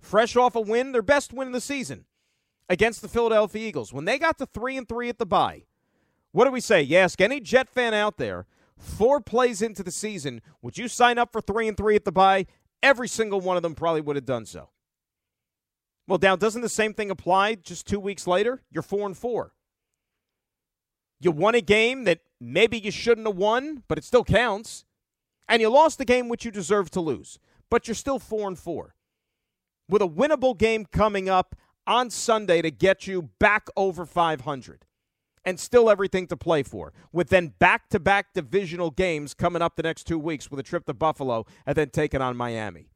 fresh 0.00 0.36
off 0.36 0.56
a 0.56 0.60
win, 0.60 0.92
their 0.92 1.02
best 1.02 1.34
win 1.34 1.48
of 1.48 1.52
the 1.52 1.60
season 1.60 2.06
against 2.66 3.02
the 3.02 3.08
Philadelphia 3.08 3.68
Eagles, 3.68 3.92
when 3.92 4.06
they 4.06 4.18
got 4.18 4.38
to 4.38 4.46
3 4.46 4.78
and 4.78 4.88
3 4.88 5.10
at 5.10 5.18
the 5.18 5.26
bye, 5.26 5.64
what 6.32 6.46
do 6.46 6.50
we 6.50 6.62
say? 6.62 6.80
You 6.80 6.96
ask 6.96 7.20
any 7.20 7.40
Jet 7.40 7.68
fan 7.68 7.92
out 7.92 8.16
there, 8.16 8.46
four 8.78 9.20
plays 9.20 9.60
into 9.60 9.82
the 9.82 9.90
season, 9.90 10.40
would 10.62 10.78
you 10.78 10.88
sign 10.88 11.18
up 11.18 11.30
for 11.30 11.42
3 11.42 11.68
and 11.68 11.76
3 11.76 11.94
at 11.94 12.06
the 12.06 12.12
bye? 12.12 12.46
Every 12.82 13.06
single 13.06 13.42
one 13.42 13.58
of 13.58 13.62
them 13.62 13.74
probably 13.74 14.00
would 14.00 14.16
have 14.16 14.24
done 14.24 14.46
so. 14.46 14.70
Well, 16.08 16.18
now 16.22 16.36
doesn't 16.36 16.62
the 16.62 16.70
same 16.70 16.94
thing 16.94 17.10
apply 17.10 17.56
just 17.56 17.86
2 17.86 18.00
weeks 18.00 18.26
later? 18.26 18.62
You're 18.70 18.82
4 18.82 19.08
and 19.08 19.16
4. 19.16 19.52
You 21.24 21.30
won 21.30 21.54
a 21.54 21.62
game 21.62 22.04
that 22.04 22.20
maybe 22.38 22.78
you 22.78 22.90
shouldn't 22.90 23.26
have 23.26 23.36
won, 23.36 23.82
but 23.88 23.96
it 23.96 24.04
still 24.04 24.24
counts. 24.24 24.84
And 25.48 25.62
you 25.62 25.70
lost 25.70 25.96
the 25.96 26.04
game 26.04 26.28
which 26.28 26.44
you 26.44 26.50
deserve 26.50 26.90
to 26.90 27.00
lose, 27.00 27.38
but 27.70 27.88
you're 27.88 27.94
still 27.94 28.18
4 28.18 28.48
and 28.48 28.58
4. 28.58 28.94
With 29.88 30.02
a 30.02 30.06
winnable 30.06 30.56
game 30.56 30.84
coming 30.84 31.30
up 31.30 31.56
on 31.86 32.10
Sunday 32.10 32.60
to 32.60 32.70
get 32.70 33.06
you 33.06 33.30
back 33.40 33.68
over 33.74 34.04
500 34.04 34.84
and 35.46 35.58
still 35.58 35.88
everything 35.88 36.26
to 36.26 36.36
play 36.36 36.62
for. 36.62 36.92
With 37.10 37.30
then 37.30 37.54
back 37.58 37.88
to 37.90 37.98
back 37.98 38.34
divisional 38.34 38.90
games 38.90 39.32
coming 39.32 39.62
up 39.62 39.76
the 39.76 39.82
next 39.82 40.04
two 40.04 40.18
weeks 40.18 40.50
with 40.50 40.60
a 40.60 40.62
trip 40.62 40.84
to 40.86 40.94
Buffalo 40.94 41.46
and 41.64 41.74
then 41.74 41.88
taking 41.88 42.20
on 42.20 42.36
Miami. 42.36 42.90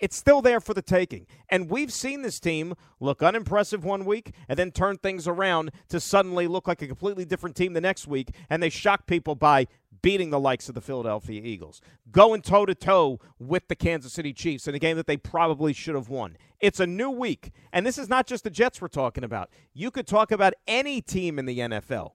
It's 0.00 0.16
still 0.16 0.40
there 0.40 0.60
for 0.60 0.74
the 0.74 0.82
taking. 0.82 1.26
And 1.48 1.70
we've 1.70 1.92
seen 1.92 2.22
this 2.22 2.38
team 2.38 2.74
look 3.00 3.22
unimpressive 3.22 3.84
one 3.84 4.04
week 4.04 4.32
and 4.48 4.58
then 4.58 4.70
turn 4.70 4.98
things 4.98 5.26
around 5.26 5.72
to 5.88 5.98
suddenly 5.98 6.46
look 6.46 6.68
like 6.68 6.82
a 6.82 6.86
completely 6.86 7.24
different 7.24 7.56
team 7.56 7.72
the 7.72 7.80
next 7.80 8.06
week. 8.06 8.30
And 8.48 8.62
they 8.62 8.70
shock 8.70 9.06
people 9.06 9.34
by 9.34 9.66
beating 10.02 10.30
the 10.30 10.38
likes 10.40 10.68
of 10.68 10.74
the 10.74 10.80
Philadelphia 10.80 11.42
Eagles, 11.42 11.80
going 12.10 12.42
toe 12.42 12.66
to 12.66 12.74
toe 12.74 13.18
with 13.38 13.66
the 13.68 13.74
Kansas 13.74 14.12
City 14.12 14.32
Chiefs 14.32 14.68
in 14.68 14.74
a 14.74 14.78
game 14.78 14.96
that 14.96 15.06
they 15.06 15.16
probably 15.16 15.72
should 15.72 15.94
have 15.94 16.08
won. 16.08 16.36
It's 16.60 16.80
a 16.80 16.86
new 16.86 17.10
week. 17.10 17.50
And 17.72 17.84
this 17.84 17.98
is 17.98 18.08
not 18.08 18.26
just 18.26 18.44
the 18.44 18.50
Jets 18.50 18.80
we're 18.80 18.88
talking 18.88 19.24
about. 19.24 19.50
You 19.72 19.90
could 19.90 20.06
talk 20.06 20.30
about 20.30 20.54
any 20.66 21.00
team 21.00 21.38
in 21.38 21.46
the 21.46 21.58
NFL, 21.58 22.12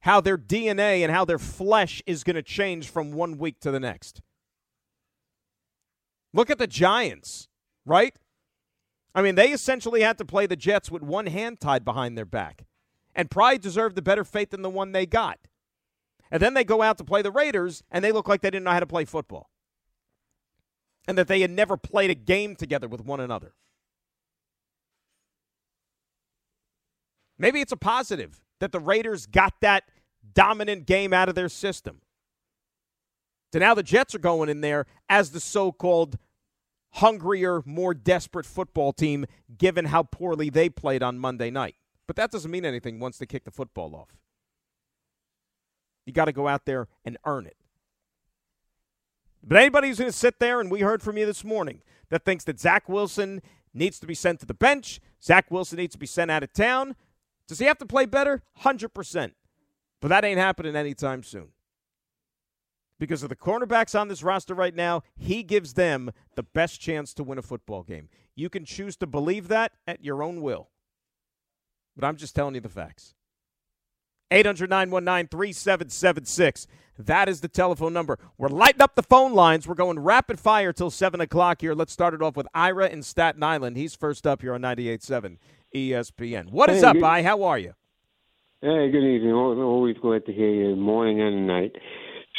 how 0.00 0.20
their 0.20 0.38
DNA 0.38 1.02
and 1.02 1.12
how 1.12 1.24
their 1.24 1.38
flesh 1.38 2.02
is 2.06 2.24
going 2.24 2.36
to 2.36 2.42
change 2.42 2.90
from 2.90 3.12
one 3.12 3.38
week 3.38 3.60
to 3.60 3.70
the 3.70 3.80
next. 3.80 4.20
Look 6.32 6.50
at 6.50 6.58
the 6.58 6.66
Giants, 6.66 7.48
right? 7.84 8.14
I 9.14 9.22
mean, 9.22 9.34
they 9.34 9.50
essentially 9.50 10.00
had 10.00 10.18
to 10.18 10.24
play 10.24 10.46
the 10.46 10.56
Jets 10.56 10.90
with 10.90 11.02
one 11.02 11.26
hand 11.26 11.60
tied 11.60 11.84
behind 11.84 12.16
their 12.16 12.24
back. 12.24 12.64
And 13.14 13.30
Pride 13.30 13.60
deserved 13.60 13.98
a 13.98 14.02
better 14.02 14.24
fate 14.24 14.50
than 14.50 14.62
the 14.62 14.70
one 14.70 14.92
they 14.92 15.04
got. 15.04 15.38
And 16.30 16.40
then 16.40 16.54
they 16.54 16.64
go 16.64 16.80
out 16.80 16.96
to 16.98 17.04
play 17.04 17.20
the 17.20 17.30
Raiders, 17.30 17.82
and 17.90 18.02
they 18.02 18.10
look 18.10 18.26
like 18.26 18.40
they 18.40 18.50
didn't 18.50 18.64
know 18.64 18.70
how 18.70 18.80
to 18.80 18.86
play 18.86 19.04
football. 19.04 19.50
And 21.06 21.18
that 21.18 21.28
they 21.28 21.42
had 21.42 21.50
never 21.50 21.76
played 21.76 22.10
a 22.10 22.14
game 22.14 22.56
together 22.56 22.88
with 22.88 23.04
one 23.04 23.20
another. 23.20 23.52
Maybe 27.38 27.60
it's 27.60 27.72
a 27.72 27.76
positive 27.76 28.40
that 28.60 28.72
the 28.72 28.80
Raiders 28.80 29.26
got 29.26 29.54
that 29.60 29.84
dominant 30.32 30.86
game 30.86 31.12
out 31.12 31.28
of 31.28 31.34
their 31.34 31.48
system. 31.50 32.00
So 33.52 33.58
now 33.58 33.74
the 33.74 33.82
Jets 33.82 34.14
are 34.14 34.18
going 34.18 34.48
in 34.48 34.62
there 34.62 34.86
as 35.08 35.30
the 35.30 35.40
so 35.40 35.72
called 35.72 36.18
hungrier, 36.92 37.62
more 37.64 37.94
desperate 37.94 38.46
football 38.46 38.92
team, 38.92 39.26
given 39.58 39.86
how 39.86 40.04
poorly 40.04 40.50
they 40.50 40.68
played 40.68 41.02
on 41.02 41.18
Monday 41.18 41.50
night. 41.50 41.76
But 42.06 42.16
that 42.16 42.30
doesn't 42.30 42.50
mean 42.50 42.64
anything 42.64 42.98
once 42.98 43.18
they 43.18 43.26
kick 43.26 43.44
the 43.44 43.50
football 43.50 43.94
off. 43.94 44.16
You 46.06 46.12
got 46.12 46.24
to 46.26 46.32
go 46.32 46.48
out 46.48 46.64
there 46.64 46.88
and 47.04 47.16
earn 47.24 47.46
it. 47.46 47.56
But 49.44 49.58
anybody 49.58 49.88
who's 49.88 49.98
going 49.98 50.10
to 50.10 50.16
sit 50.16 50.38
there, 50.38 50.60
and 50.60 50.70
we 50.70 50.80
heard 50.80 51.02
from 51.02 51.16
you 51.18 51.26
this 51.26 51.44
morning, 51.44 51.82
that 52.10 52.24
thinks 52.24 52.44
that 52.44 52.60
Zach 52.60 52.88
Wilson 52.88 53.42
needs 53.74 53.98
to 54.00 54.06
be 54.06 54.14
sent 54.14 54.40
to 54.40 54.46
the 54.46 54.54
bench, 54.54 55.00
Zach 55.22 55.50
Wilson 55.50 55.78
needs 55.78 55.92
to 55.92 55.98
be 55.98 56.06
sent 56.06 56.30
out 56.30 56.42
of 56.42 56.52
town, 56.52 56.96
does 57.48 57.58
he 57.58 57.66
have 57.66 57.78
to 57.78 57.86
play 57.86 58.06
better? 58.06 58.42
100%. 58.62 59.32
But 60.00 60.08
that 60.08 60.24
ain't 60.24 60.38
happening 60.38 60.76
anytime 60.76 61.22
soon. 61.22 61.48
Because 63.02 63.24
of 63.24 63.30
the 63.30 63.34
quarterbacks 63.34 64.00
on 64.00 64.06
this 64.06 64.22
roster 64.22 64.54
right 64.54 64.76
now, 64.76 65.02
he 65.16 65.42
gives 65.42 65.74
them 65.74 66.12
the 66.36 66.44
best 66.44 66.80
chance 66.80 67.12
to 67.14 67.24
win 67.24 67.36
a 67.36 67.42
football 67.42 67.82
game. 67.82 68.08
You 68.36 68.48
can 68.48 68.64
choose 68.64 68.94
to 68.98 69.08
believe 69.08 69.48
that 69.48 69.72
at 69.88 70.04
your 70.04 70.22
own 70.22 70.40
will. 70.40 70.68
But 71.96 72.06
I'm 72.06 72.14
just 72.14 72.36
telling 72.36 72.54
you 72.54 72.60
the 72.60 72.68
facts. 72.68 73.14
800 74.30 74.70
919 74.70 75.26
3776. 75.26 76.68
That 76.96 77.28
is 77.28 77.40
the 77.40 77.48
telephone 77.48 77.92
number. 77.92 78.20
We're 78.38 78.46
lighting 78.46 78.82
up 78.82 78.94
the 78.94 79.02
phone 79.02 79.34
lines. 79.34 79.66
We're 79.66 79.74
going 79.74 79.98
rapid 79.98 80.38
fire 80.38 80.72
till 80.72 80.90
7 80.90 81.20
o'clock 81.20 81.60
here. 81.60 81.74
Let's 81.74 81.92
start 81.92 82.14
it 82.14 82.22
off 82.22 82.36
with 82.36 82.46
Ira 82.54 82.86
in 82.86 83.02
Staten 83.02 83.42
Island. 83.42 83.76
He's 83.76 83.96
first 83.96 84.28
up 84.28 84.42
here 84.42 84.54
on 84.54 84.62
98.7 84.62 85.38
ESPN. 85.74 86.52
What 86.52 86.70
is 86.70 86.82
hey, 86.82 86.86
up, 86.86 86.94
good, 86.94 87.02
I? 87.02 87.24
How 87.24 87.42
are 87.42 87.58
you? 87.58 87.74
Hey, 88.60 88.92
good 88.92 89.02
evening. 89.02 89.32
Always 89.32 89.96
glad 89.96 90.24
to 90.26 90.32
hear 90.32 90.50
you, 90.50 90.76
morning 90.76 91.20
and 91.20 91.48
night. 91.48 91.74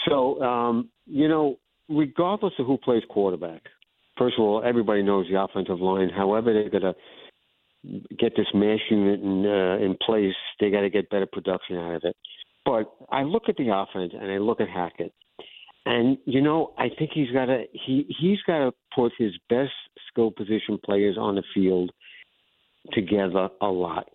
So, 0.08 0.42
um, 0.42 0.90
you 1.06 1.28
know, 1.28 1.58
regardless 1.90 2.54
of 2.60 2.66
who 2.66 2.78
plays 2.78 3.04
quarterback, 3.10 3.62
first 4.18 4.36
of 4.38 4.44
all, 4.44 4.64
everybody 4.64 5.04
knows 5.04 5.28
the 5.30 5.42
offensive 5.42 5.80
line. 5.80 6.10
However, 6.10 6.54
they're 6.54 6.70
going 6.70 6.94
to 6.94 6.96
get 8.18 8.34
this 8.36 8.48
mash 8.54 8.80
unit 8.90 9.20
in, 9.20 9.46
uh, 9.46 9.84
in 9.84 9.98
place, 10.06 10.36
they 10.60 10.70
got 10.70 10.82
to 10.82 10.90
get 10.90 11.10
better 11.10 11.28
production 11.32 11.78
out 11.78 11.96
of 11.96 12.02
it. 12.06 12.16
But 12.66 12.92
I 13.12 13.24
look 13.24 13.44
at 13.50 13.58
the 13.58 13.76
offense 13.76 14.14
and 14.20 14.32
I 14.32 14.38
look 14.38 14.62
at 14.62 14.70
Hackett, 14.70 15.14
and 15.86 16.18
you 16.26 16.42
know 16.42 16.74
I 16.78 16.88
think 16.98 17.12
he's 17.14 17.30
got 17.32 17.48
to 17.48 17.64
he 17.74 18.06
he's 18.22 18.40
got 18.48 18.60
to 18.60 18.72
put 18.96 19.12
his 19.18 19.34
best 19.50 19.74
skill 20.10 20.32
position 20.32 20.80
players 20.86 21.18
on 21.20 21.36
the 21.36 21.44
field 21.54 21.92
together 22.94 23.50
a 23.62 23.68
lot. 23.68 24.08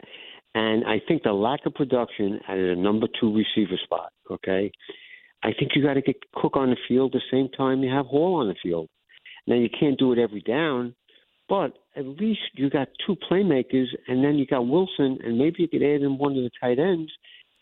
And 0.54 0.87
I 0.87 1.00
think 1.07 1.25
the 1.25 1.33
lack 1.33 1.66
of 1.66 1.75
production 1.75 2.40
at 2.49 2.57
a 2.57 2.75
number 2.75 3.07
two 3.21 3.35
receiver 3.35 3.78
spot, 3.85 4.12
okay, 4.30 4.73
I 5.42 5.52
think 5.59 5.73
you 5.75 5.83
got 5.83 5.95
to 5.95 6.02
get 6.02 6.16
Cook 6.35 6.57
on 6.57 6.71
the 6.71 6.76
field 6.88 7.12
the 7.12 7.21
same 7.30 7.49
time 7.57 7.83
you 7.83 7.92
have 7.92 8.07
Hall 8.07 8.37
on 8.40 8.49
the 8.49 8.57
field. 8.62 8.88
Now 9.47 9.54
you 9.57 9.68
can't 9.68 9.99
do 9.99 10.12
it 10.12 10.18
every 10.18 10.40
down, 10.40 10.95
but 11.49 11.73
at 11.97 12.07
least 12.07 12.40
you 12.54 12.68
got 12.68 12.88
two 13.07 13.16
playmakers, 13.30 13.87
and 14.07 14.23
then 14.23 14.37
you 14.37 14.47
got 14.47 14.66
Wilson, 14.66 15.18
and 15.25 15.38
maybe 15.38 15.57
you 15.59 15.68
could 15.68 15.83
add 15.83 16.02
in 16.02 16.18
one 16.18 16.37
of 16.37 16.42
the 16.42 16.50
tight 16.61 16.78
ends. 16.78 17.11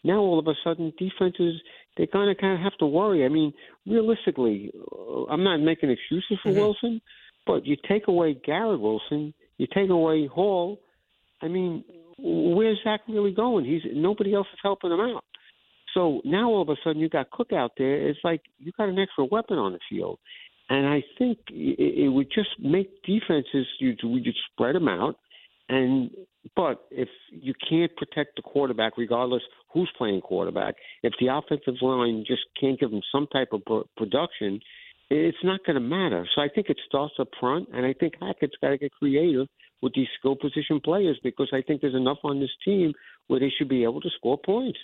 Now 0.03 0.19
all 0.19 0.39
of 0.39 0.47
a 0.47 0.55
sudden, 0.65 0.93
defenses 0.99 1.61
they 1.97 2.07
kind 2.07 2.31
of 2.31 2.37
kind 2.37 2.55
of 2.55 2.61
have 2.61 2.77
to 2.79 2.87
worry. 2.87 3.25
I 3.25 3.29
mean, 3.29 3.53
realistically, 3.87 4.71
uh, 4.93 5.25
I'm 5.25 5.45
not 5.45 5.59
making 5.59 5.91
excuses 5.91 6.39
for 6.43 6.51
mm-hmm. 6.51 6.61
Wilson, 6.61 7.01
but 7.47 7.65
you 7.67 7.77
take 7.89 8.09
away 8.09 8.35
Garrett 8.35 8.81
Wilson, 8.81 9.33
you 9.59 9.67
take 9.73 9.91
away 9.91 10.27
Hall. 10.27 10.79
I 11.41 11.49
mean, 11.49 11.85
where's 12.19 12.79
Zach 12.85 13.01
really 13.09 13.33
going? 13.33 13.65
He's 13.65 13.83
nobody 13.95 14.35
else 14.35 14.47
is 14.53 14.59
helping 14.63 14.91
him 14.91 15.01
out. 15.01 15.25
So 15.97 16.21
now 16.25 16.51
all 16.51 16.61
of 16.61 16.69
a 16.69 16.77
sudden 16.85 17.01
you 17.01 17.09
got 17.09 17.31
Cook 17.31 17.53
out 17.55 17.73
there. 17.79 18.09
It's 18.09 18.19
like 18.23 18.43
you 18.59 18.71
got 18.77 18.91
an 18.91 18.99
extra 18.99 19.25
weapon 19.25 19.57
on 19.57 19.73
the 19.73 19.79
field, 19.89 20.19
and 20.69 20.87
I 20.87 21.03
think 21.19 21.39
it, 21.49 22.05
it 22.05 22.09
would 22.11 22.29
just 22.33 22.51
make 22.61 23.03
defenses 23.03 23.67
you 23.81 23.97
we 24.05 24.21
just 24.21 24.39
spread 24.53 24.75
them 24.75 24.89
out. 24.89 25.17
And 25.71 26.11
but 26.55 26.85
if 26.91 27.09
you 27.31 27.55
can't 27.69 27.91
protect 27.97 28.37
the 28.37 28.43
quarterback, 28.43 28.99
regardless 28.99 29.43
who's 29.73 29.91
playing 29.97 30.21
quarterback, 30.21 30.75
if 31.03 31.15
the 31.19 31.29
offensive 31.29 31.81
line 31.81 32.25
just 32.27 32.43
can't 32.61 32.79
give 32.79 32.91
them 32.91 33.03
some 33.11 33.27
type 33.33 33.49
of 33.53 33.63
production, 33.97 34.61
it's 35.09 35.39
not 35.43 35.65
going 35.65 35.75
to 35.75 35.81
matter. 35.81 36.29
So 36.35 36.43
I 36.43 36.49
think 36.55 36.69
it 36.69 36.79
starts 36.87 37.15
up 37.19 37.29
front, 37.41 37.69
and 37.73 37.87
I 37.87 37.95
think 37.95 38.15
Hackett's 38.21 38.57
got 38.61 38.71
to 38.71 38.79
get 38.79 38.93
creative 38.93 39.49
with 39.83 39.95
these 39.95 40.09
skill 40.19 40.37
position 40.37 40.81
players 40.85 41.19
because 41.23 41.49
I 41.53 41.63
think 41.63 41.81
there's 41.81 41.95
enough 41.95 42.19
on 42.23 42.39
this 42.39 42.51
team 42.65 42.93
where 43.29 43.41
they 43.41 43.53
should 43.57 43.69
be 43.69 43.83
able 43.83 44.01
to 44.03 44.11
score 44.17 44.39
points. 44.39 44.79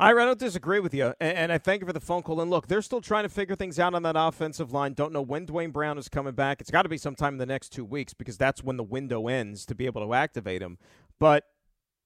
I 0.00 0.12
don't 0.12 0.38
disagree 0.38 0.78
with 0.78 0.94
you, 0.94 1.12
and 1.20 1.50
I 1.50 1.58
thank 1.58 1.80
you 1.80 1.86
for 1.86 1.92
the 1.92 1.98
phone 1.98 2.22
call. 2.22 2.40
And 2.40 2.48
look, 2.48 2.68
they're 2.68 2.82
still 2.82 3.00
trying 3.00 3.24
to 3.24 3.28
figure 3.28 3.56
things 3.56 3.80
out 3.80 3.94
on 3.94 4.04
that 4.04 4.14
offensive 4.16 4.72
line. 4.72 4.92
Don't 4.92 5.12
know 5.12 5.22
when 5.22 5.44
Duane 5.44 5.72
Brown 5.72 5.98
is 5.98 6.08
coming 6.08 6.34
back. 6.34 6.60
It's 6.60 6.70
got 6.70 6.82
to 6.82 6.88
be 6.88 6.98
sometime 6.98 7.34
in 7.34 7.38
the 7.38 7.46
next 7.46 7.70
two 7.70 7.84
weeks 7.84 8.14
because 8.14 8.38
that's 8.38 8.62
when 8.62 8.76
the 8.76 8.84
window 8.84 9.26
ends 9.26 9.66
to 9.66 9.74
be 9.74 9.86
able 9.86 10.06
to 10.06 10.14
activate 10.14 10.62
him. 10.62 10.78
But 11.18 11.46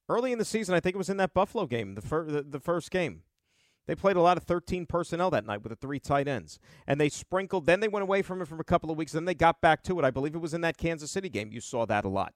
early 0.09 0.33
in 0.33 0.39
the 0.39 0.45
season, 0.47 0.75
I 0.75 0.81
think 0.81 0.95
it 0.95 0.99
was 0.99 1.11
in 1.11 1.19
that 1.19 1.35
Buffalo 1.35 1.67
game, 1.67 1.95
the, 1.95 2.01
fir- 2.01 2.25
the, 2.25 2.43
the 2.43 2.61
first 2.61 2.91
game. 2.91 3.25
They 3.87 3.95
played 3.95 4.17
a 4.17 4.23
lot 4.23 4.39
of 4.39 4.45
13 4.45 4.87
personnel 4.87 5.31
that 5.31 5.45
night 5.45 5.63
with 5.63 5.71
the 5.71 5.77
three 5.77 6.01
tight 6.01 6.29
ends. 6.29 6.59
And 6.87 6.99
they 6.99 7.11
sprinkled, 7.11 7.67
then 7.67 7.81
they 7.81 7.89
went 7.89 8.05
away 8.05 8.23
from 8.23 8.41
it 8.41 8.49
for 8.49 8.59
a 8.59 8.65
couple 8.65 8.91
of 8.91 8.97
weeks, 8.97 9.13
then 9.13 9.27
they 9.27 9.35
got 9.35 9.61
back 9.61 9.83
to 9.83 9.99
it. 9.99 10.05
I 10.05 10.11
believe 10.11 10.35
it 10.35 10.41
was 10.41 10.55
in 10.55 10.63
that 10.63 10.79
Kansas 10.79 11.11
City 11.11 11.29
game. 11.29 11.53
You 11.53 11.61
saw 11.61 11.85
that 11.85 12.07
a 12.07 12.09
lot. 12.09 12.33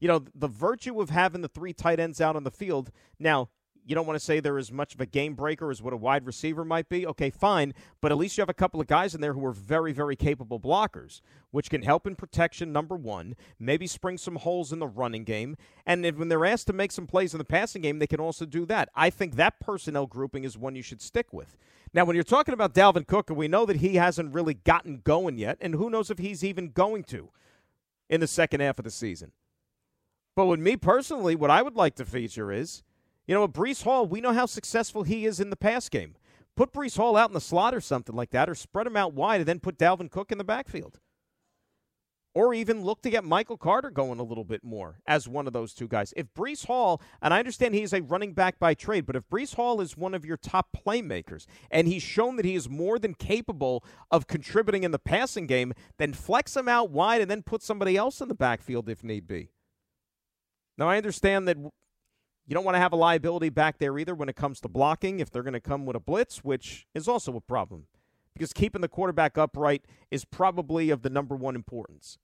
You 0.00 0.08
know, 0.08 0.24
the 0.34 0.48
virtue 0.48 1.00
of 1.00 1.08
having 1.08 1.40
the 1.40 1.48
three 1.48 1.72
tight 1.72 1.98
ends 1.98 2.20
out 2.20 2.36
on 2.36 2.44
the 2.44 2.50
field. 2.50 2.90
Now, 3.18 3.48
you 3.88 3.94
don't 3.94 4.06
want 4.06 4.18
to 4.18 4.24
say 4.24 4.38
they're 4.38 4.58
as 4.58 4.70
much 4.70 4.94
of 4.94 5.00
a 5.00 5.06
game 5.06 5.32
breaker 5.32 5.70
as 5.70 5.80
what 5.80 5.94
a 5.94 5.96
wide 5.96 6.26
receiver 6.26 6.62
might 6.62 6.90
be. 6.90 7.06
Okay, 7.06 7.30
fine. 7.30 7.72
But 8.02 8.12
at 8.12 8.18
least 8.18 8.36
you 8.36 8.42
have 8.42 8.50
a 8.50 8.54
couple 8.54 8.82
of 8.82 8.86
guys 8.86 9.14
in 9.14 9.22
there 9.22 9.32
who 9.32 9.44
are 9.46 9.52
very, 9.52 9.92
very 9.92 10.14
capable 10.14 10.60
blockers, 10.60 11.22
which 11.52 11.70
can 11.70 11.80
help 11.80 12.06
in 12.06 12.14
protection, 12.14 12.70
number 12.70 12.96
one, 12.96 13.34
maybe 13.58 13.86
spring 13.86 14.18
some 14.18 14.36
holes 14.36 14.72
in 14.72 14.78
the 14.78 14.86
running 14.86 15.24
game. 15.24 15.56
And 15.86 16.04
if, 16.04 16.18
when 16.18 16.28
they're 16.28 16.44
asked 16.44 16.66
to 16.66 16.74
make 16.74 16.92
some 16.92 17.06
plays 17.06 17.32
in 17.32 17.38
the 17.38 17.44
passing 17.44 17.80
game, 17.80 17.98
they 17.98 18.06
can 18.06 18.20
also 18.20 18.44
do 18.44 18.66
that. 18.66 18.90
I 18.94 19.08
think 19.08 19.36
that 19.36 19.58
personnel 19.58 20.06
grouping 20.06 20.44
is 20.44 20.58
one 20.58 20.76
you 20.76 20.82
should 20.82 21.00
stick 21.00 21.32
with. 21.32 21.56
Now, 21.94 22.04
when 22.04 22.14
you're 22.14 22.24
talking 22.24 22.52
about 22.52 22.74
Dalvin 22.74 23.06
Cook, 23.06 23.30
and 23.30 23.38
we 23.38 23.48
know 23.48 23.64
that 23.64 23.76
he 23.76 23.94
hasn't 23.94 24.34
really 24.34 24.52
gotten 24.52 25.00
going 25.02 25.38
yet, 25.38 25.56
and 25.62 25.74
who 25.74 25.88
knows 25.88 26.10
if 26.10 26.18
he's 26.18 26.44
even 26.44 26.72
going 26.72 27.04
to 27.04 27.30
in 28.10 28.20
the 28.20 28.26
second 28.26 28.60
half 28.60 28.78
of 28.78 28.84
the 28.84 28.90
season. 28.90 29.32
But 30.36 30.46
with 30.46 30.60
me 30.60 30.76
personally, 30.76 31.34
what 31.34 31.50
I 31.50 31.62
would 31.62 31.74
like 31.74 31.94
to 31.96 32.04
feature 32.04 32.52
is 32.52 32.82
you 33.28 33.34
know, 33.34 33.46
Breece 33.46 33.84
Hall, 33.84 34.06
we 34.06 34.22
know 34.22 34.32
how 34.32 34.46
successful 34.46 35.02
he 35.02 35.26
is 35.26 35.38
in 35.38 35.50
the 35.50 35.56
pass 35.56 35.88
game. 35.88 36.16
Put 36.56 36.72
Breece 36.72 36.96
Hall 36.96 37.14
out 37.16 37.30
in 37.30 37.34
the 37.34 37.40
slot 37.40 37.74
or 37.74 37.80
something 37.80 38.16
like 38.16 38.30
that, 38.30 38.48
or 38.48 38.54
spread 38.54 38.86
him 38.86 38.96
out 38.96 39.12
wide 39.12 39.40
and 39.40 39.46
then 39.46 39.60
put 39.60 39.78
Dalvin 39.78 40.10
Cook 40.10 40.32
in 40.32 40.38
the 40.38 40.44
backfield. 40.44 40.98
Or 42.34 42.54
even 42.54 42.84
look 42.84 43.02
to 43.02 43.10
get 43.10 43.24
Michael 43.24 43.56
Carter 43.56 43.90
going 43.90 44.18
a 44.18 44.22
little 44.22 44.44
bit 44.44 44.64
more 44.64 45.00
as 45.06 45.28
one 45.28 45.46
of 45.46 45.52
those 45.52 45.74
two 45.74 45.88
guys. 45.88 46.14
If 46.16 46.32
Breece 46.34 46.66
Hall, 46.66 47.02
and 47.20 47.34
I 47.34 47.38
understand 47.38 47.74
he's 47.74 47.92
a 47.92 48.00
running 48.00 48.32
back 48.32 48.58
by 48.58 48.74
trade, 48.74 49.06
but 49.06 49.16
if 49.16 49.28
Breece 49.28 49.56
Hall 49.56 49.80
is 49.80 49.96
one 49.96 50.14
of 50.14 50.24
your 50.24 50.36
top 50.36 50.68
playmakers 50.72 51.46
and 51.70 51.86
he's 51.86 52.02
shown 52.02 52.36
that 52.36 52.44
he 52.44 52.54
is 52.54 52.68
more 52.68 52.98
than 52.98 53.14
capable 53.14 53.84
of 54.10 54.26
contributing 54.26 54.84
in 54.84 54.90
the 54.90 54.98
passing 54.98 55.46
game, 55.46 55.74
then 55.98 56.12
flex 56.12 56.56
him 56.56 56.68
out 56.68 56.90
wide 56.90 57.20
and 57.20 57.30
then 57.30 57.42
put 57.42 57.62
somebody 57.62 57.96
else 57.96 58.20
in 58.20 58.28
the 58.28 58.34
backfield 58.34 58.88
if 58.88 59.04
need 59.04 59.26
be. 59.26 59.50
Now, 60.76 60.88
I 60.88 60.96
understand 60.96 61.48
that 61.48 61.56
you 62.48 62.54
don't 62.54 62.64
want 62.64 62.76
to 62.76 62.80
have 62.80 62.94
a 62.94 62.96
liability 62.96 63.50
back 63.50 63.78
there 63.78 63.98
either 63.98 64.14
when 64.14 64.30
it 64.30 64.34
comes 64.34 64.58
to 64.62 64.68
blocking 64.68 65.20
if 65.20 65.30
they're 65.30 65.42
going 65.42 65.52
to 65.52 65.60
come 65.60 65.84
with 65.84 65.94
a 65.94 66.00
blitz, 66.00 66.38
which 66.38 66.86
is 66.94 67.06
also 67.06 67.36
a 67.36 67.40
problem 67.42 67.86
because 68.32 68.54
keeping 68.54 68.80
the 68.80 68.88
quarterback 68.88 69.36
upright 69.36 69.84
is 70.10 70.24
probably 70.24 70.88
of 70.88 71.02
the 71.02 71.10
number 71.10 71.36
one 71.36 71.54
importance. 71.54 72.18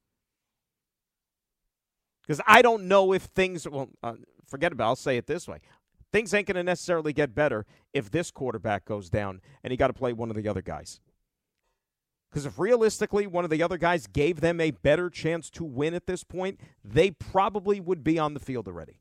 Because 2.23 2.41
I 2.47 2.63
don't 2.63 2.85
know 2.85 3.13
if 3.13 3.25
things, 3.25 3.69
well, 3.69 3.91
uh, 4.03 4.15
forget 4.47 4.73
about 4.73 4.85
it, 4.85 4.89
I'll 4.89 4.97
say 4.97 5.19
it 5.19 5.27
this 5.27 5.47
way. 5.47 5.59
Things 6.11 6.33
ain't 6.33 6.47
going 6.47 6.57
to 6.57 6.63
necessarily 6.63 7.13
get 7.13 7.35
better 7.35 7.67
if 7.93 8.11
this 8.11 8.31
quarterback 8.31 8.87
goes 8.87 9.11
down 9.11 9.43
and 9.63 9.73
you 9.73 9.77
got 9.77 9.89
to 9.89 9.93
play 9.93 10.15
one 10.15 10.31
of 10.31 10.37
the 10.37 10.49
other 10.49 10.63
guys. 10.63 11.01
Because 12.31 12.47
if 12.47 12.59
realistically 12.59 13.27
one 13.27 13.45
of 13.45 13.51
the 13.51 13.63
other 13.63 13.77
guys 13.77 14.07
gave 14.07 14.41
them 14.41 14.59
a 14.61 14.71
better 14.71 15.11
chance 15.11 15.51
to 15.51 15.65
win 15.65 15.93
at 15.93 16.07
this 16.07 16.25
point, 16.25 16.61
they 16.83 17.11
probably 17.11 17.79
would 17.79 18.03
be 18.03 18.19
on 18.19 18.33
the 18.33 18.41
field 18.41 18.69
already. 18.69 19.01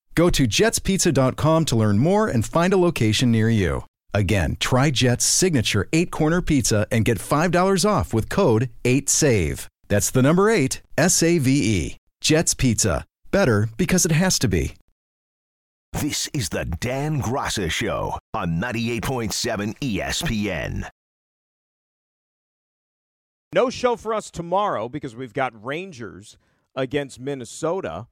Go 0.15 0.29
to 0.29 0.47
jetspizza.com 0.47 1.65
to 1.65 1.75
learn 1.75 1.97
more 1.97 2.27
and 2.27 2.45
find 2.45 2.73
a 2.73 2.77
location 2.77 3.31
near 3.31 3.49
you. 3.49 3.85
Again, 4.13 4.57
try 4.59 4.91
Jet's 4.91 5.25
signature 5.25 5.87
eight 5.93 6.11
corner 6.11 6.41
pizza 6.41 6.85
and 6.91 7.05
get 7.05 7.17
$5 7.17 7.89
off 7.89 8.13
with 8.13 8.29
code 8.29 8.69
8SAVE. 8.83 9.67
That's 9.87 10.11
the 10.11 10.21
number 10.21 10.49
eight, 10.49 10.81
S 10.97 11.21
A 11.23 11.37
V 11.37 11.51
E. 11.51 11.97
Jet's 12.21 12.53
Pizza. 12.53 13.05
Better 13.31 13.69
because 13.77 14.05
it 14.05 14.11
has 14.11 14.37
to 14.39 14.47
be. 14.47 14.75
This 15.93 16.29
is 16.33 16.49
the 16.49 16.65
Dan 16.65 17.21
Graca 17.21 17.69
Show 17.69 18.17
on 18.33 18.61
98.7 18.61 19.77
ESPN. 19.79 20.87
No 23.53 23.69
show 23.69 23.97
for 23.97 24.13
us 24.13 24.31
tomorrow 24.31 24.87
because 24.87 25.13
we've 25.15 25.33
got 25.33 25.51
Rangers 25.61 26.37
against 26.73 27.19
Minnesota. 27.19 28.07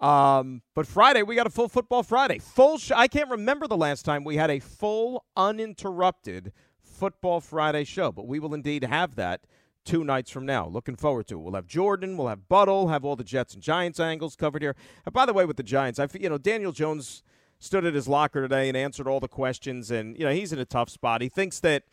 Um, 0.00 0.62
but 0.74 0.86
Friday 0.86 1.22
we 1.22 1.34
got 1.34 1.46
a 1.46 1.50
full 1.50 1.68
football 1.68 2.02
Friday. 2.02 2.38
Full. 2.38 2.78
Sh- 2.78 2.92
I 2.94 3.08
can't 3.08 3.30
remember 3.30 3.66
the 3.66 3.76
last 3.76 4.04
time 4.04 4.24
we 4.24 4.36
had 4.36 4.50
a 4.50 4.58
full, 4.58 5.24
uninterrupted 5.36 6.52
football 6.82 7.40
Friday 7.40 7.84
show, 7.84 8.12
but 8.12 8.26
we 8.26 8.38
will 8.38 8.54
indeed 8.54 8.84
have 8.84 9.14
that 9.16 9.42
two 9.84 10.04
nights 10.04 10.30
from 10.30 10.46
now. 10.46 10.66
Looking 10.66 10.96
forward 10.96 11.26
to 11.28 11.34
it. 11.38 11.42
We'll 11.42 11.54
have 11.54 11.66
Jordan, 11.66 12.16
we'll 12.16 12.28
have 12.28 12.48
Buttle, 12.48 12.88
have 12.88 13.04
all 13.04 13.16
the 13.16 13.24
Jets 13.24 13.54
and 13.54 13.62
Giants 13.62 14.00
angles 14.00 14.36
covered 14.36 14.62
here. 14.62 14.76
And 15.04 15.12
by 15.12 15.26
the 15.26 15.32
way, 15.32 15.44
with 15.44 15.56
the 15.56 15.62
Giants, 15.62 15.98
I 15.98 16.08
you 16.18 16.28
know 16.28 16.38
Daniel 16.38 16.72
Jones 16.72 17.22
stood 17.58 17.84
at 17.84 17.94
his 17.94 18.08
locker 18.08 18.42
today 18.42 18.68
and 18.68 18.76
answered 18.76 19.06
all 19.06 19.20
the 19.20 19.28
questions, 19.28 19.90
and 19.90 20.18
you 20.18 20.24
know 20.24 20.32
he's 20.32 20.52
in 20.52 20.58
a 20.58 20.64
tough 20.64 20.90
spot. 20.90 21.22
He 21.22 21.28
thinks 21.28 21.60
that 21.60 21.84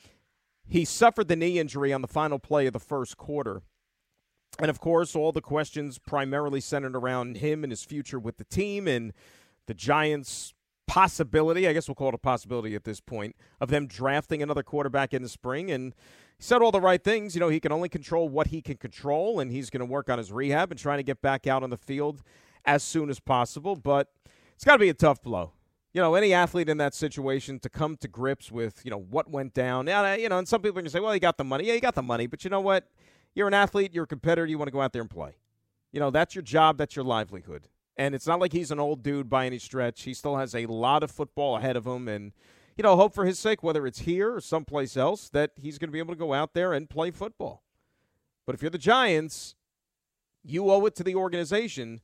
he 0.68 0.86
suffered 0.86 1.28
the 1.28 1.36
knee 1.36 1.60
injury 1.60 1.92
on 1.92 2.02
the 2.02 2.08
final 2.08 2.40
play 2.40 2.68
of 2.68 2.74
the 2.74 2.80
first 2.80 3.18
quarter 3.18 3.62
and 4.62 4.70
of 4.70 4.80
course, 4.80 5.16
all 5.16 5.32
the 5.32 5.42
questions 5.42 5.98
primarily 5.98 6.62
centered 6.62 6.96
around 6.96 7.38
him 7.38 7.64
and 7.64 7.72
his 7.72 7.84
future 7.84 8.20
with 8.20 8.38
the 8.38 8.46
team 8.46 8.88
and 8.88 9.12
the 9.66 9.74
Giants' 9.74 10.54
possibility, 10.88 11.68
I 11.68 11.74
guess 11.74 11.88
we'll 11.88 11.96
call 11.96 12.10
it 12.10 12.16
a 12.16 12.20
possibility 12.20 12.76
at 12.76 12.84
this 12.84 13.00
point, 13.00 13.36
of 13.60 13.70
them 13.70 13.88
drafting 13.88 14.44
another 14.44 14.64
quarterback 14.64 15.14
in 15.14 15.24
the 15.24 15.30
spring. 15.30 15.72
And 15.72 15.94
he 16.38 16.44
said 16.44 16.62
all 16.62 16.72
the 16.72 16.82
right 16.82 17.04
things. 17.04 17.34
You 17.34 17.40
know, 17.40 17.50
he 17.50 17.60
can 17.60 17.72
only 17.72 17.90
control 17.90 18.30
what 18.30 18.48
he 18.48 18.62
can 18.62 18.78
control, 18.78 19.40
and 19.40 19.52
he's 19.52 19.70
going 19.70 19.80
to 19.80 19.86
work 19.86 20.10
on 20.10 20.18
his 20.18 20.32
rehab 20.32 20.70
and 20.70 20.80
trying 20.80 21.00
to 21.00 21.04
get 21.04 21.22
back 21.22 21.48
out 21.48 21.64
on 21.64 21.70
the 21.70 21.78
field 21.78 22.22
as 22.66 22.84
soon 22.84 23.10
as 23.10 23.20
possible. 23.20 23.76
But 23.76 24.10
it's 24.54 24.66
got 24.66 24.74
to 24.74 24.80
be 24.80 24.90
a 24.90 24.94
tough 24.94 25.22
blow. 25.24 25.54
You 25.94 26.02
know, 26.02 26.16
any 26.16 26.34
athlete 26.34 26.70
in 26.70 26.78
that 26.78 26.94
situation 26.94 27.60
to 27.60 27.70
come 27.70 27.98
to 27.98 28.08
grips 28.08 28.52
with, 28.52 28.82
you 28.86 28.92
know, 28.92 29.00
what 29.00 29.30
went 29.30 29.54
down. 29.54 29.88
And, 29.88 30.08
uh, 30.08 30.22
You 30.22 30.30
know, 30.30 30.38
and 30.38 30.48
some 30.48 30.62
people 30.62 30.78
are 30.78 30.82
going 30.82 30.86
to 30.86 30.92
say, 30.92 31.00
well, 31.00 31.14
he 31.14 31.20
got 31.20 31.38
the 31.38 31.44
money. 31.44 31.66
Yeah, 31.66 31.74
he 31.74 31.80
got 31.80 31.96
the 31.96 32.02
money. 32.02 32.28
But 32.28 32.44
you 32.44 32.50
know 32.50 32.62
what? 32.62 32.88
You're 33.36 33.48
an 33.48 33.54
athlete, 33.54 33.94
you're 33.94 34.04
a 34.04 34.08
competitor, 34.08 34.46
you 34.46 34.58
want 34.58 34.68
to 34.68 34.74
go 34.74 34.82
out 34.82 34.94
there 34.94 35.02
and 35.02 35.10
play. 35.10 35.38
You 35.92 36.00
know, 36.00 36.10
that's 36.10 36.36
your 36.36 36.42
job, 36.42 36.78
that's 36.78 36.96
your 36.96 37.06
livelihood. 37.06 37.68
And 37.98 38.16
it's 38.16 38.28
not 38.28 38.40
like 38.40 38.54
he's 38.54 38.72
an 38.72 38.80
old 38.80 39.04
dude 39.04 39.30
by 39.30 39.46
any 39.46 39.60
stretch. 39.60 40.04
He 40.04 40.14
still 40.14 40.38
has 40.38 40.56
a 40.56 40.66
lot 40.66 41.04
of 41.04 41.12
football 41.12 41.58
ahead 41.58 41.76
of 41.76 41.86
him. 41.86 42.08
And, 42.08 42.32
you 42.78 42.84
know, 42.84 42.96
hope 42.96 43.14
for 43.14 43.26
his 43.26 43.38
sake, 43.38 43.62
whether 43.62 43.86
it's 43.86 44.00
here 44.00 44.34
or 44.34 44.42
someplace 44.42 44.96
else, 44.96 45.30
that 45.30 45.52
he's 45.56 45.78
going 45.78 45.90
to 45.90 45.94
be 45.94 46.00
able 46.00 46.14
to 46.14 46.20
go 46.20 46.34
out 46.34 46.54
there 46.54 46.74
and 46.74 46.90
play 46.90 47.12
football. 47.12 47.64
But 48.46 48.56
if 48.56 48.62
you're 48.62 48.72
the 48.72 48.78
Giants, 48.78 49.56
you 50.44 50.72
owe 50.72 50.86
it 50.86 50.96
to 50.96 51.04
the 51.04 51.16
organization 51.16 52.02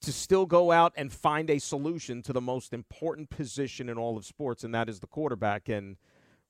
to 0.00 0.12
still 0.12 0.46
go 0.46 0.70
out 0.70 0.92
and 0.96 1.12
find 1.12 1.50
a 1.50 1.58
solution 1.58 2.22
to 2.22 2.32
the 2.32 2.40
most 2.40 2.72
important 2.72 3.30
position 3.30 3.88
in 3.88 3.98
all 3.98 4.16
of 4.16 4.24
sports, 4.24 4.62
and 4.62 4.74
that 4.74 4.88
is 4.88 5.00
the 5.00 5.06
quarterback. 5.06 5.68
And 5.68 5.96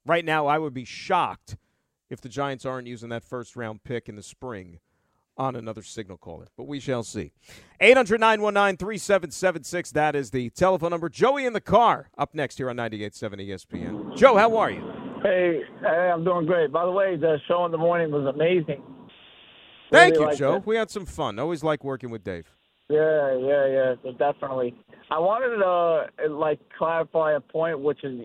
right 0.04 0.24
now, 0.24 0.46
I 0.46 0.58
would 0.58 0.74
be 0.74 0.84
shocked 0.84 1.56
if 2.14 2.22
the 2.22 2.30
Giants 2.30 2.64
aren't 2.64 2.86
using 2.86 3.10
that 3.10 3.22
first 3.22 3.56
round 3.56 3.84
pick 3.84 4.08
in 4.08 4.16
the 4.16 4.22
spring 4.22 4.78
on 5.36 5.56
another 5.56 5.82
signal 5.82 6.16
caller. 6.16 6.46
But 6.56 6.64
we 6.64 6.80
shall 6.80 7.02
see. 7.02 7.32
800 7.80 8.20
919 8.20 8.76
3776. 8.78 9.90
That 9.90 10.16
is 10.16 10.30
the 10.30 10.48
telephone 10.50 10.90
number. 10.90 11.10
Joey 11.10 11.44
in 11.44 11.52
the 11.52 11.60
car 11.60 12.08
up 12.16 12.34
next 12.34 12.56
here 12.56 12.70
on 12.70 12.76
98.7 12.76 13.48
ESPN. 13.48 14.16
Joe, 14.16 14.36
how 14.36 14.56
are 14.56 14.70
you? 14.70 14.82
Hey, 15.22 15.62
hey, 15.80 16.10
I'm 16.12 16.24
doing 16.24 16.46
great. 16.46 16.70
By 16.72 16.84
the 16.84 16.92
way, 16.92 17.16
the 17.16 17.38
show 17.48 17.64
in 17.66 17.72
the 17.72 17.78
morning 17.78 18.10
was 18.10 18.26
amazing. 18.32 18.82
Thank 19.90 20.14
really 20.14 20.32
you, 20.32 20.36
Joe. 20.38 20.56
It. 20.56 20.66
We 20.66 20.76
had 20.76 20.90
some 20.90 21.06
fun. 21.06 21.38
Always 21.38 21.62
like 21.64 21.84
working 21.84 22.10
with 22.10 22.24
Dave. 22.24 22.50
Yeah, 22.90 23.36
yeah, 23.38 23.94
yeah, 24.04 24.10
definitely. 24.18 24.74
I 25.10 25.18
wanted 25.18 25.56
to 25.56 26.26
uh, 26.26 26.36
like 26.36 26.60
clarify 26.76 27.32
a 27.32 27.40
point, 27.40 27.80
which 27.80 28.04
is 28.04 28.20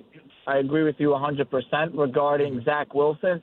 I 0.47 0.57
agree 0.57 0.83
with 0.83 0.95
you 0.99 1.09
100% 1.09 1.45
regarding 1.93 2.61
Zach 2.65 2.93
Wilson. 2.93 3.41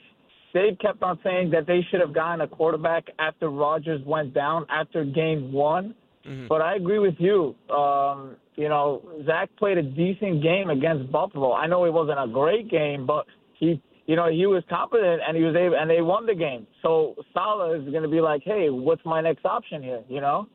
Dave 0.56 0.78
kept 0.78 1.02
on 1.02 1.18
saying 1.22 1.50
that 1.50 1.66
they 1.66 1.86
should 1.90 2.00
have 2.00 2.14
gotten 2.14 2.40
a 2.40 2.48
quarterback 2.48 3.04
after 3.18 3.50
Rodgers 3.50 4.00
went 4.06 4.32
down 4.32 4.64
after 4.70 5.04
game 5.04 5.52
one. 5.52 5.94
Mm-hmm. 6.26 6.46
But 6.48 6.62
I 6.62 6.76
agree 6.76 6.98
with 6.98 7.16
you. 7.18 7.54
Um, 7.68 8.36
you 8.54 8.70
know, 8.70 9.02
Zach 9.26 9.50
played 9.58 9.76
a 9.76 9.82
decent 9.82 10.42
game 10.42 10.70
against 10.70 11.12
Buffalo. 11.12 11.52
I 11.52 11.66
know 11.66 11.84
it 11.84 11.92
wasn't 11.92 12.18
a 12.18 12.26
great 12.26 12.70
game, 12.70 13.06
but 13.06 13.26
he, 13.60 13.82
you 14.06 14.16
know, 14.16 14.30
he 14.30 14.46
was 14.46 14.64
competent 14.70 15.20
and 15.28 15.36
he 15.36 15.42
was 15.42 15.54
able, 15.54 15.76
and 15.76 15.90
they 15.90 16.00
won 16.00 16.24
the 16.24 16.34
game. 16.34 16.66
So 16.80 17.14
Salah 17.34 17.78
is 17.78 17.86
going 17.90 18.02
to 18.02 18.08
be 18.08 18.22
like, 18.22 18.40
hey, 18.42 18.70
what's 18.70 19.04
my 19.04 19.20
next 19.20 19.44
option 19.44 19.82
here? 19.82 20.04
You 20.08 20.22
know. 20.22 20.48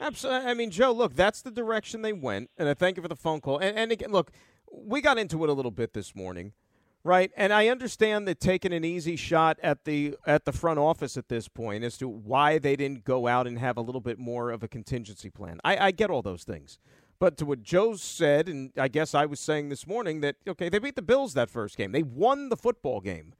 Absolutely. 0.00 0.48
I 0.48 0.54
mean, 0.54 0.70
Joe, 0.70 0.92
look, 0.92 1.16
that's 1.16 1.42
the 1.42 1.50
direction 1.50 2.02
they 2.02 2.12
went, 2.12 2.50
and 2.56 2.68
I 2.68 2.74
thank 2.74 2.96
you 2.96 3.02
for 3.02 3.08
the 3.08 3.16
phone 3.16 3.40
call. 3.40 3.58
And, 3.58 3.76
and 3.76 3.90
again, 3.90 4.12
look, 4.12 4.30
we 4.70 5.00
got 5.00 5.18
into 5.18 5.42
it 5.42 5.50
a 5.50 5.52
little 5.52 5.72
bit 5.72 5.94
this 5.94 6.14
morning. 6.14 6.52
Right, 7.08 7.32
and 7.38 7.54
I 7.54 7.68
understand 7.68 8.28
that 8.28 8.38
taking 8.38 8.70
an 8.74 8.84
easy 8.84 9.16
shot 9.16 9.58
at 9.62 9.86
the 9.86 10.14
at 10.26 10.44
the 10.44 10.52
front 10.52 10.78
office 10.78 11.16
at 11.16 11.30
this 11.30 11.48
point 11.48 11.82
as 11.82 11.96
to 11.96 12.06
why 12.06 12.58
they 12.58 12.76
didn't 12.76 13.04
go 13.04 13.26
out 13.26 13.46
and 13.46 13.58
have 13.58 13.78
a 13.78 13.80
little 13.80 14.02
bit 14.02 14.18
more 14.18 14.50
of 14.50 14.62
a 14.62 14.68
contingency 14.68 15.30
plan. 15.30 15.58
I, 15.64 15.86
I 15.86 15.90
get 15.90 16.10
all 16.10 16.20
those 16.20 16.44
things, 16.44 16.78
but 17.18 17.38
to 17.38 17.46
what 17.46 17.62
Joe 17.62 17.94
said, 17.94 18.46
and 18.46 18.72
I 18.76 18.88
guess 18.88 19.14
I 19.14 19.24
was 19.24 19.40
saying 19.40 19.70
this 19.70 19.86
morning 19.86 20.20
that 20.20 20.36
okay, 20.46 20.68
they 20.68 20.78
beat 20.78 20.96
the 20.96 21.02
Bills 21.02 21.32
that 21.32 21.48
first 21.48 21.78
game, 21.78 21.92
they 21.92 22.02
won 22.02 22.50
the 22.50 22.58
football 22.58 23.00
game. 23.00 23.32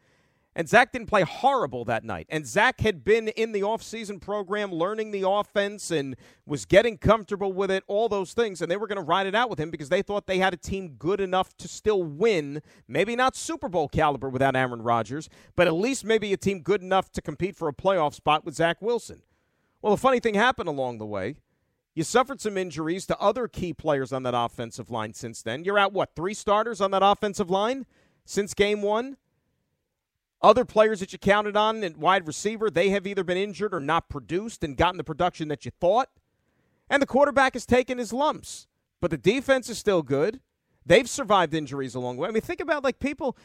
And 0.57 0.69
Zach 0.69 0.91
didn't 0.91 1.07
play 1.07 1.23
horrible 1.23 1.85
that 1.85 2.03
night. 2.03 2.27
And 2.29 2.45
Zach 2.45 2.81
had 2.81 3.05
been 3.05 3.29
in 3.29 3.53
the 3.53 3.61
offseason 3.61 4.21
program 4.21 4.73
learning 4.73 5.13
the 5.13 5.29
offense 5.29 5.91
and 5.93 6.17
was 6.47 6.65
getting 6.65 6.99
comfortable 6.99 7.53
with 7.53 7.71
it, 7.71 7.85
all 7.87 8.09
those 8.09 8.33
things. 8.33 8.61
And 8.61 8.69
they 8.69 8.77
were 8.77 8.89
going 8.89 8.97
to 8.97 9.03
ride 9.03 9.29
it 9.29 9.37
out 9.37 9.51
with 9.51 9.61
him 9.61 9.71
because 9.71 9.89
they 9.89 10.03
thought 10.03 10.27
they 10.27 10.39
had 10.39 10.53
a 10.53 10.57
team 10.57 10.97
good 10.99 11.21
enough 11.21 11.57
to 11.59 11.69
still 11.69 12.03
win. 12.03 12.61
Maybe 12.89 13.15
not 13.15 13.37
Super 13.37 13.69
Bowl 13.69 13.89
caliber 13.89 14.29
without 14.29 14.57
Aaron 14.57 14.83
Rodgers, 14.83 15.29
but 15.55 15.69
at 15.69 15.75
least 15.75 16.05
maybe 16.05 16.33
a 16.33 16.37
team 16.37 16.63
good 16.63 16.83
enough 16.83 17.13
to 17.13 17.23
compete 17.23 17.55
for 17.55 17.69
a 17.69 17.73
playoff 17.73 18.15
spot 18.15 18.45
with 18.45 18.57
Zach 18.57 18.83
Wilson. 18.83 19.23
Well, 19.81 19.93
a 19.93 19.97
funny 19.97 20.19
thing 20.19 20.35
happened 20.35 20.69
along 20.69 20.99
the 20.99 21.07
way. 21.07 21.37
You 21.95 22.05
suffered 22.05 22.41
some 22.41 22.57
injuries 22.57 23.07
to 23.07 23.19
other 23.19 23.49
key 23.49 23.73
players 23.73 24.13
on 24.13 24.23
that 24.25 24.35
offensive 24.35 24.91
line 24.91 25.15
since 25.15 25.43
then. 25.43 25.65
You're 25.65 25.79
at 25.79 25.93
what, 25.93 26.15
three 26.17 26.35
starters 26.35 26.81
on 26.81 26.91
that 26.93 27.03
offensive 27.05 27.51
line 27.51 27.87
since 28.25 28.55
game 28.55 28.83
one? 28.83 29.17
Other 30.41 30.65
players 30.65 31.01
that 31.01 31.13
you 31.13 31.19
counted 31.19 31.57
on 31.57 31.83
at 31.83 31.97
wide 31.97 32.27
receiver, 32.27 32.71
they 32.71 32.91
have 32.91 33.07
either 33.07 33.25
been 33.25 33.37
injured 33.37 33.75
or 33.75 33.81
not 33.81 34.09
produced 34.09 34.63
and 34.63 34.77
gotten 34.77 34.97
the 34.97 35.05
production 35.05 35.49
that 35.49 35.65
you 35.65 35.73
thought. 35.81 36.11
And 36.89 37.03
the 37.03 37.07
quarterback 37.07 37.55
has 37.55 37.67
taken 37.67 37.99
his 37.99 38.13
lumps. 38.13 38.67
But 39.01 39.11
the 39.11 39.19
defense 39.19 39.69
is 39.69 39.79
still 39.79 40.03
good. 40.03 40.41
They've 40.87 41.09
survived 41.09 41.55
injuries 41.55 41.95
along 41.95 42.17
the 42.17 42.23
way. 42.23 42.29
I 42.29 42.33
mean, 42.33 42.41
think 42.41 42.61
about 42.61 42.85
like 42.85 42.99
people 42.99 43.37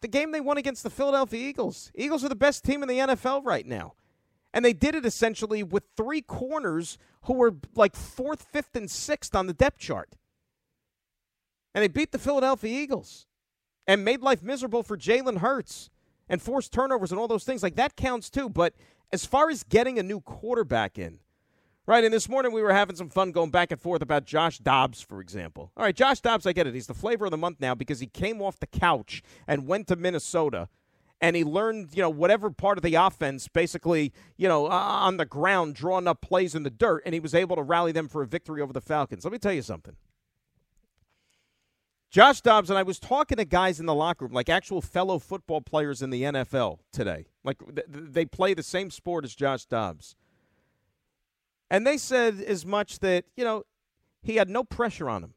the 0.00 0.08
game 0.08 0.32
they 0.32 0.40
won 0.40 0.58
against 0.58 0.82
the 0.82 0.90
Philadelphia 0.90 1.48
Eagles. 1.48 1.90
Eagles 1.94 2.24
are 2.24 2.28
the 2.28 2.34
best 2.34 2.64
team 2.64 2.82
in 2.82 2.88
the 2.88 2.98
NFL 2.98 3.44
right 3.44 3.66
now. 3.66 3.94
And 4.54 4.64
they 4.64 4.72
did 4.72 4.94
it 4.94 5.06
essentially 5.06 5.62
with 5.62 5.84
three 5.96 6.20
corners 6.20 6.98
who 7.22 7.34
were 7.34 7.54
like 7.74 7.96
fourth, 7.96 8.42
fifth, 8.42 8.74
and 8.76 8.90
sixth 8.90 9.34
on 9.34 9.46
the 9.46 9.54
depth 9.54 9.78
chart. 9.78 10.16
And 11.74 11.82
they 11.82 11.88
beat 11.88 12.12
the 12.12 12.18
Philadelphia 12.18 12.82
Eagles 12.82 13.26
and 13.86 14.04
made 14.04 14.20
life 14.20 14.42
miserable 14.42 14.82
for 14.82 14.96
Jalen 14.96 15.38
Hurts 15.38 15.90
and 16.28 16.40
forced 16.40 16.72
turnovers 16.72 17.10
and 17.10 17.20
all 17.20 17.28
those 17.28 17.44
things, 17.44 17.62
like 17.62 17.76
that 17.76 17.96
counts 17.96 18.30
too. 18.30 18.48
But 18.48 18.74
as 19.12 19.24
far 19.26 19.50
as 19.50 19.62
getting 19.62 19.98
a 19.98 20.02
new 20.02 20.20
quarterback 20.20 20.98
in, 20.98 21.18
right? 21.86 22.04
And 22.04 22.14
this 22.14 22.28
morning 22.28 22.52
we 22.52 22.62
were 22.62 22.72
having 22.72 22.96
some 22.96 23.10
fun 23.10 23.32
going 23.32 23.50
back 23.50 23.70
and 23.70 23.80
forth 23.80 24.02
about 24.02 24.24
Josh 24.24 24.58
Dobbs, 24.58 25.00
for 25.00 25.20
example. 25.20 25.72
All 25.76 25.84
right, 25.84 25.94
Josh 25.94 26.20
Dobbs, 26.20 26.46
I 26.46 26.52
get 26.52 26.66
it. 26.66 26.74
He's 26.74 26.86
the 26.86 26.94
flavor 26.94 27.24
of 27.24 27.30
the 27.30 27.36
month 27.36 27.60
now 27.60 27.74
because 27.74 28.00
he 28.00 28.06
came 28.06 28.40
off 28.40 28.60
the 28.60 28.66
couch 28.66 29.22
and 29.46 29.66
went 29.66 29.88
to 29.88 29.96
Minnesota 29.96 30.68
and 31.20 31.36
he 31.36 31.44
learned, 31.44 31.90
you 31.94 32.02
know, 32.02 32.10
whatever 32.10 32.50
part 32.50 32.78
of 32.78 32.82
the 32.82 32.96
offense, 32.96 33.46
basically, 33.46 34.12
you 34.36 34.48
know, 34.48 34.66
on 34.66 35.18
the 35.18 35.24
ground, 35.24 35.76
drawing 35.76 36.08
up 36.08 36.20
plays 36.20 36.52
in 36.54 36.64
the 36.64 36.70
dirt, 36.70 37.02
and 37.06 37.14
he 37.14 37.20
was 37.20 37.32
able 37.32 37.54
to 37.54 37.62
rally 37.62 37.92
them 37.92 38.08
for 38.08 38.22
a 38.22 38.26
victory 38.26 38.60
over 38.60 38.72
the 38.72 38.80
Falcons. 38.80 39.24
Let 39.24 39.32
me 39.32 39.38
tell 39.38 39.52
you 39.52 39.62
something. 39.62 39.94
Josh 42.12 42.42
Dobbs 42.42 42.68
and 42.68 42.78
I 42.78 42.82
was 42.82 42.98
talking 42.98 43.38
to 43.38 43.44
guys 43.46 43.80
in 43.80 43.86
the 43.86 43.94
locker 43.94 44.26
room, 44.26 44.34
like 44.34 44.50
actual 44.50 44.82
fellow 44.82 45.18
football 45.18 45.62
players 45.62 46.02
in 46.02 46.10
the 46.10 46.24
NFL 46.24 46.80
today. 46.92 47.24
Like 47.42 47.56
they 47.88 48.26
play 48.26 48.52
the 48.52 48.62
same 48.62 48.90
sport 48.90 49.24
as 49.24 49.34
Josh 49.34 49.64
Dobbs. 49.64 50.14
And 51.70 51.86
they 51.86 51.96
said 51.96 52.38
as 52.38 52.66
much 52.66 52.98
that, 52.98 53.24
you 53.34 53.44
know, 53.44 53.62
he 54.20 54.36
had 54.36 54.50
no 54.50 54.62
pressure 54.62 55.08
on 55.08 55.24
him. 55.24 55.32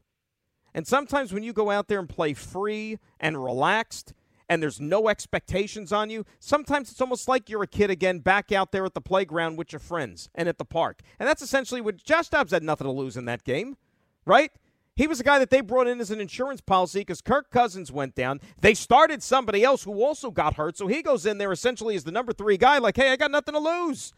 And 0.74 0.86
sometimes 0.86 1.32
when 1.32 1.42
you 1.42 1.54
go 1.54 1.70
out 1.70 1.88
there 1.88 1.98
and 1.98 2.10
play 2.10 2.34
free 2.34 2.98
and 3.18 3.42
relaxed 3.42 4.12
and 4.46 4.62
there's 4.62 4.78
no 4.78 5.08
expectations 5.08 5.94
on 5.94 6.10
you, 6.10 6.26
sometimes 6.40 6.90
it's 6.90 7.00
almost 7.00 7.26
like 7.26 7.48
you're 7.48 7.62
a 7.62 7.66
kid 7.66 7.88
again 7.88 8.18
back 8.18 8.52
out 8.52 8.70
there 8.70 8.84
at 8.84 8.92
the 8.92 9.00
playground 9.00 9.56
with 9.56 9.72
your 9.72 9.80
friends 9.80 10.28
and 10.34 10.46
at 10.46 10.58
the 10.58 10.64
park. 10.66 11.00
And 11.18 11.26
that's 11.26 11.40
essentially 11.40 11.80
what 11.80 12.04
Josh 12.04 12.28
Dobbs 12.28 12.52
had 12.52 12.62
nothing 12.62 12.84
to 12.84 12.92
lose 12.92 13.16
in 13.16 13.24
that 13.24 13.44
game, 13.44 13.78
right? 14.26 14.52
He 14.96 15.06
was 15.06 15.20
a 15.20 15.24
guy 15.24 15.38
that 15.38 15.50
they 15.50 15.60
brought 15.60 15.86
in 15.86 16.00
as 16.00 16.10
an 16.10 16.20
insurance 16.20 16.62
policy 16.62 17.00
because 17.00 17.20
Kirk 17.20 17.50
Cousins 17.50 17.92
went 17.92 18.14
down. 18.14 18.40
They 18.62 18.72
started 18.72 19.22
somebody 19.22 19.62
else 19.62 19.84
who 19.84 20.02
also 20.02 20.30
got 20.30 20.54
hurt. 20.54 20.78
So 20.78 20.86
he 20.86 21.02
goes 21.02 21.26
in 21.26 21.36
there 21.36 21.52
essentially 21.52 21.96
as 21.96 22.04
the 22.04 22.12
number 22.12 22.32
three 22.32 22.56
guy, 22.56 22.78
like, 22.78 22.96
hey, 22.96 23.12
I 23.12 23.16
got 23.16 23.30
nothing 23.30 23.52
to 23.52 23.60
lose. 23.60 24.14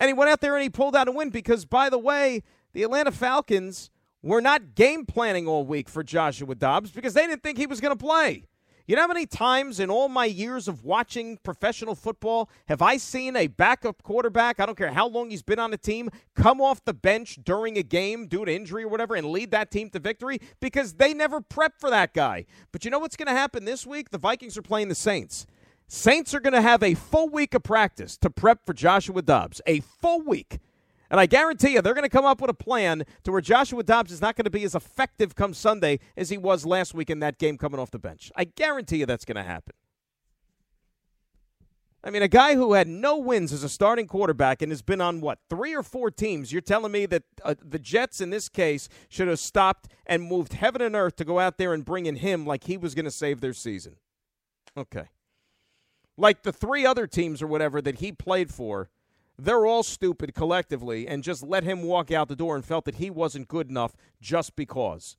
And 0.00 0.08
he 0.08 0.14
went 0.14 0.30
out 0.30 0.40
there 0.40 0.56
and 0.56 0.64
he 0.64 0.68
pulled 0.68 0.96
out 0.96 1.06
a 1.06 1.12
win 1.12 1.30
because, 1.30 1.64
by 1.64 1.88
the 1.88 1.98
way, 1.98 2.42
the 2.72 2.82
Atlanta 2.82 3.12
Falcons 3.12 3.90
were 4.20 4.40
not 4.40 4.74
game 4.74 5.06
planning 5.06 5.46
all 5.46 5.64
week 5.64 5.88
for 5.88 6.02
Joshua 6.02 6.56
Dobbs 6.56 6.90
because 6.90 7.14
they 7.14 7.26
didn't 7.28 7.44
think 7.44 7.56
he 7.56 7.66
was 7.66 7.80
going 7.80 7.96
to 7.96 8.04
play. 8.04 8.46
You 8.86 8.96
know 8.96 9.02
how 9.02 9.08
many 9.08 9.26
times 9.26 9.78
in 9.78 9.90
all 9.90 10.08
my 10.08 10.24
years 10.24 10.66
of 10.66 10.84
watching 10.84 11.38
professional 11.44 11.94
football 11.94 12.50
have 12.66 12.82
I 12.82 12.96
seen 12.96 13.36
a 13.36 13.46
backup 13.46 14.02
quarterback, 14.02 14.58
I 14.58 14.66
don't 14.66 14.76
care 14.76 14.92
how 14.92 15.06
long 15.06 15.30
he's 15.30 15.42
been 15.42 15.60
on 15.60 15.72
a 15.72 15.76
team, 15.76 16.10
come 16.34 16.60
off 16.60 16.84
the 16.84 16.92
bench 16.92 17.38
during 17.44 17.78
a 17.78 17.84
game 17.84 18.26
due 18.26 18.44
to 18.44 18.52
injury 18.52 18.82
or 18.82 18.88
whatever 18.88 19.14
and 19.14 19.28
lead 19.28 19.52
that 19.52 19.70
team 19.70 19.88
to 19.90 20.00
victory? 20.00 20.40
Because 20.60 20.94
they 20.94 21.14
never 21.14 21.40
prep 21.40 21.78
for 21.78 21.90
that 21.90 22.12
guy. 22.12 22.44
But 22.72 22.84
you 22.84 22.90
know 22.90 22.98
what's 22.98 23.16
going 23.16 23.28
to 23.28 23.32
happen 23.32 23.64
this 23.64 23.86
week? 23.86 24.10
The 24.10 24.18
Vikings 24.18 24.58
are 24.58 24.62
playing 24.62 24.88
the 24.88 24.96
Saints. 24.96 25.46
Saints 25.86 26.34
are 26.34 26.40
going 26.40 26.54
to 26.54 26.62
have 26.62 26.82
a 26.82 26.94
full 26.94 27.28
week 27.28 27.54
of 27.54 27.62
practice 27.62 28.16
to 28.16 28.30
prep 28.30 28.66
for 28.66 28.72
Joshua 28.72 29.22
Dobbs. 29.22 29.60
A 29.66 29.80
full 29.80 30.22
week. 30.22 30.58
And 31.12 31.20
I 31.20 31.26
guarantee 31.26 31.74
you, 31.74 31.82
they're 31.82 31.92
going 31.92 32.04
to 32.04 32.08
come 32.08 32.24
up 32.24 32.40
with 32.40 32.48
a 32.48 32.54
plan 32.54 33.04
to 33.24 33.32
where 33.32 33.42
Joshua 33.42 33.82
Dobbs 33.82 34.12
is 34.12 34.22
not 34.22 34.34
going 34.34 34.46
to 34.46 34.50
be 34.50 34.64
as 34.64 34.74
effective 34.74 35.34
come 35.34 35.52
Sunday 35.52 36.00
as 36.16 36.30
he 36.30 36.38
was 36.38 36.64
last 36.64 36.94
week 36.94 37.10
in 37.10 37.20
that 37.20 37.38
game 37.38 37.58
coming 37.58 37.78
off 37.78 37.90
the 37.90 37.98
bench. 37.98 38.32
I 38.34 38.44
guarantee 38.44 38.96
you 38.96 39.06
that's 39.06 39.26
going 39.26 39.36
to 39.36 39.42
happen. 39.42 39.74
I 42.02 42.08
mean, 42.08 42.22
a 42.22 42.28
guy 42.28 42.54
who 42.54 42.72
had 42.72 42.88
no 42.88 43.18
wins 43.18 43.52
as 43.52 43.62
a 43.62 43.68
starting 43.68 44.06
quarterback 44.06 44.62
and 44.62 44.72
has 44.72 44.80
been 44.80 45.02
on 45.02 45.20
what 45.20 45.38
three 45.50 45.74
or 45.76 45.82
four 45.82 46.10
teams. 46.10 46.50
You're 46.50 46.62
telling 46.62 46.90
me 46.90 47.04
that 47.04 47.24
uh, 47.44 47.56
the 47.62 47.78
Jets 47.78 48.22
in 48.22 48.30
this 48.30 48.48
case 48.48 48.88
should 49.10 49.28
have 49.28 49.38
stopped 49.38 49.88
and 50.06 50.22
moved 50.22 50.54
heaven 50.54 50.80
and 50.80 50.96
earth 50.96 51.16
to 51.16 51.26
go 51.26 51.38
out 51.38 51.58
there 51.58 51.74
and 51.74 51.84
bring 51.84 52.06
in 52.06 52.16
him 52.16 52.46
like 52.46 52.64
he 52.64 52.78
was 52.78 52.94
going 52.94 53.04
to 53.04 53.10
save 53.10 53.42
their 53.42 53.52
season. 53.52 53.96
Okay, 54.78 55.10
like 56.16 56.42
the 56.42 56.52
three 56.52 56.86
other 56.86 57.06
teams 57.06 57.42
or 57.42 57.46
whatever 57.46 57.82
that 57.82 57.96
he 57.96 58.12
played 58.12 58.50
for 58.50 58.88
they're 59.44 59.66
all 59.66 59.82
stupid 59.82 60.34
collectively 60.34 61.06
and 61.08 61.22
just 61.22 61.42
let 61.42 61.64
him 61.64 61.82
walk 61.82 62.10
out 62.10 62.28
the 62.28 62.36
door 62.36 62.54
and 62.54 62.64
felt 62.64 62.84
that 62.84 62.96
he 62.96 63.10
wasn't 63.10 63.48
good 63.48 63.68
enough 63.68 63.96
just 64.20 64.54
because. 64.56 65.16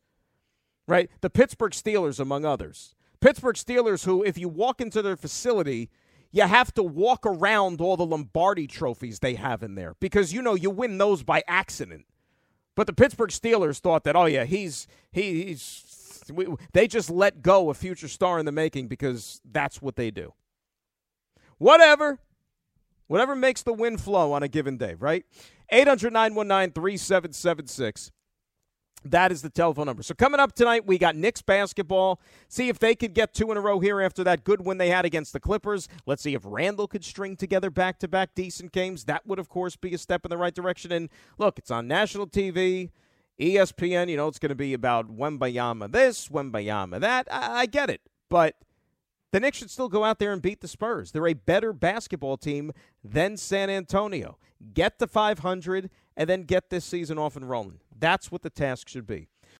Right? 0.88 1.10
The 1.22 1.30
Pittsburgh 1.30 1.72
Steelers, 1.72 2.20
among 2.20 2.46
others. 2.46 2.96
Pittsburgh 3.20 3.56
Steelers, 3.56 4.06
who, 4.06 4.24
if 4.24 4.38
you 4.38 4.50
walk 4.50 4.82
into 4.82 5.02
their 5.02 5.16
facility, 5.16 5.90
you 6.32 6.44
have 6.44 6.74
to 6.74 6.84
walk 6.84 7.26
around 7.26 7.80
all 7.80 7.96
the 7.96 8.06
Lombardi 8.06 8.68
trophies 8.68 9.20
they 9.20 9.36
have 9.36 9.64
in 9.64 9.76
there 9.76 9.96
because, 10.00 10.34
you 10.34 10.42
know, 10.42 10.56
you 10.56 10.70
win 10.70 10.98
those 10.98 11.24
by 11.24 11.44
accident. 11.48 12.06
But 12.76 12.88
the 12.88 12.94
Pittsburgh 12.94 13.30
Steelers 13.30 13.80
thought 13.80 14.04
that, 14.04 14.16
oh, 14.16 14.26
yeah, 14.26 14.46
he's, 14.46 14.88
he, 15.12 15.46
he's, 15.46 16.24
we, 16.34 16.48
they 16.74 16.88
just 16.88 17.10
let 17.10 17.42
go 17.42 17.70
a 17.70 17.74
future 17.74 18.08
star 18.08 18.40
in 18.40 18.46
the 18.46 18.52
making 18.52 18.88
because 18.88 19.42
that's 19.50 19.82
what 19.82 19.96
they 19.96 20.12
do. 20.12 20.34
Whatever. 21.60 22.20
Whatever 23.14 23.36
makes 23.36 23.62
the 23.62 23.74
wind 23.74 24.02
flow 24.02 24.34
on 24.34 24.42
a 24.42 24.48
given 24.48 24.76
day, 24.76 24.96
right? 24.96 25.24
800 25.70 26.12
919 26.12 26.74
3776. 26.74 28.12
That 29.06 29.32
is 29.32 29.44
the 29.44 29.52
telephone 29.52 29.86
number. 29.86 30.02
So 30.02 30.16
coming 30.16 30.40
up 30.40 30.56
tonight, 30.56 30.88
we 30.88 30.98
got 30.98 31.16
Knicks 31.16 31.44
basketball. 31.44 32.20
See 32.48 32.70
if 32.70 32.80
they 32.80 32.96
could 32.96 33.14
get 33.14 33.36
two 33.36 33.52
in 33.52 33.58
a 33.58 33.62
row 33.62 33.80
here 33.80 34.02
after 34.02 34.24
that 34.24 34.44
good 34.44 34.66
win 34.66 34.80
they 34.80 34.90
had 34.90 35.06
against 35.06 35.32
the 35.32 35.40
Clippers. 35.40 35.88
Let's 36.08 36.24
see 36.24 36.34
if 36.34 36.42
Randle 36.44 36.88
could 36.88 37.06
string 37.06 37.36
together 37.36 37.70
back-to-back 37.70 38.34
decent 38.34 38.72
games. 38.72 39.04
That 39.04 39.28
would, 39.28 39.38
of 39.38 39.48
course, 39.48 39.76
be 39.76 39.94
a 39.94 40.00
step 40.00 40.26
in 40.26 40.30
the 40.30 40.38
right 40.40 40.56
direction. 40.56 40.92
And 40.92 41.08
look, 41.38 41.60
it's 41.60 41.70
on 41.70 41.88
national 41.88 42.26
TV, 42.26 42.90
ESPN. 43.40 44.10
You 44.10 44.18
know, 44.18 44.28
it's 44.28 44.40
going 44.40 44.50
to 44.50 44.56
be 44.56 44.74
about 44.74 45.16
Wembanyama 45.16 45.92
this, 45.92 46.30
Wembanyama 46.30 47.00
that. 47.02 47.28
I, 47.30 47.60
I 47.60 47.66
get 47.68 47.92
it, 47.92 48.02
but– 48.28 48.56
the 49.34 49.40
Knicks 49.40 49.58
should 49.58 49.72
still 49.72 49.90
go 49.90 50.04
out 50.04 50.20
there 50.20 50.32
and 50.32 50.44
beat 50.44 50.62
the 50.62 50.68
Spurs. 50.68 51.12
They're 51.12 51.28
a 51.28 51.34
better 51.34 51.74
basketball 51.74 52.38
team 52.38 52.72
than 53.04 53.36
San 53.36 53.68
Antonio. 53.68 54.38
Get 54.76 55.00
to 55.00 55.08
500 55.08 55.90
and 56.16 56.30
then 56.30 56.44
get 56.44 56.70
this 56.70 56.86
season 56.86 57.18
off 57.18 57.36
and 57.36 57.50
rolling. 57.50 57.80
That's 57.98 58.32
what 58.32 58.44
the 58.44 58.52
task 58.52 58.88
should 58.88 59.08
be. 59.08 59.30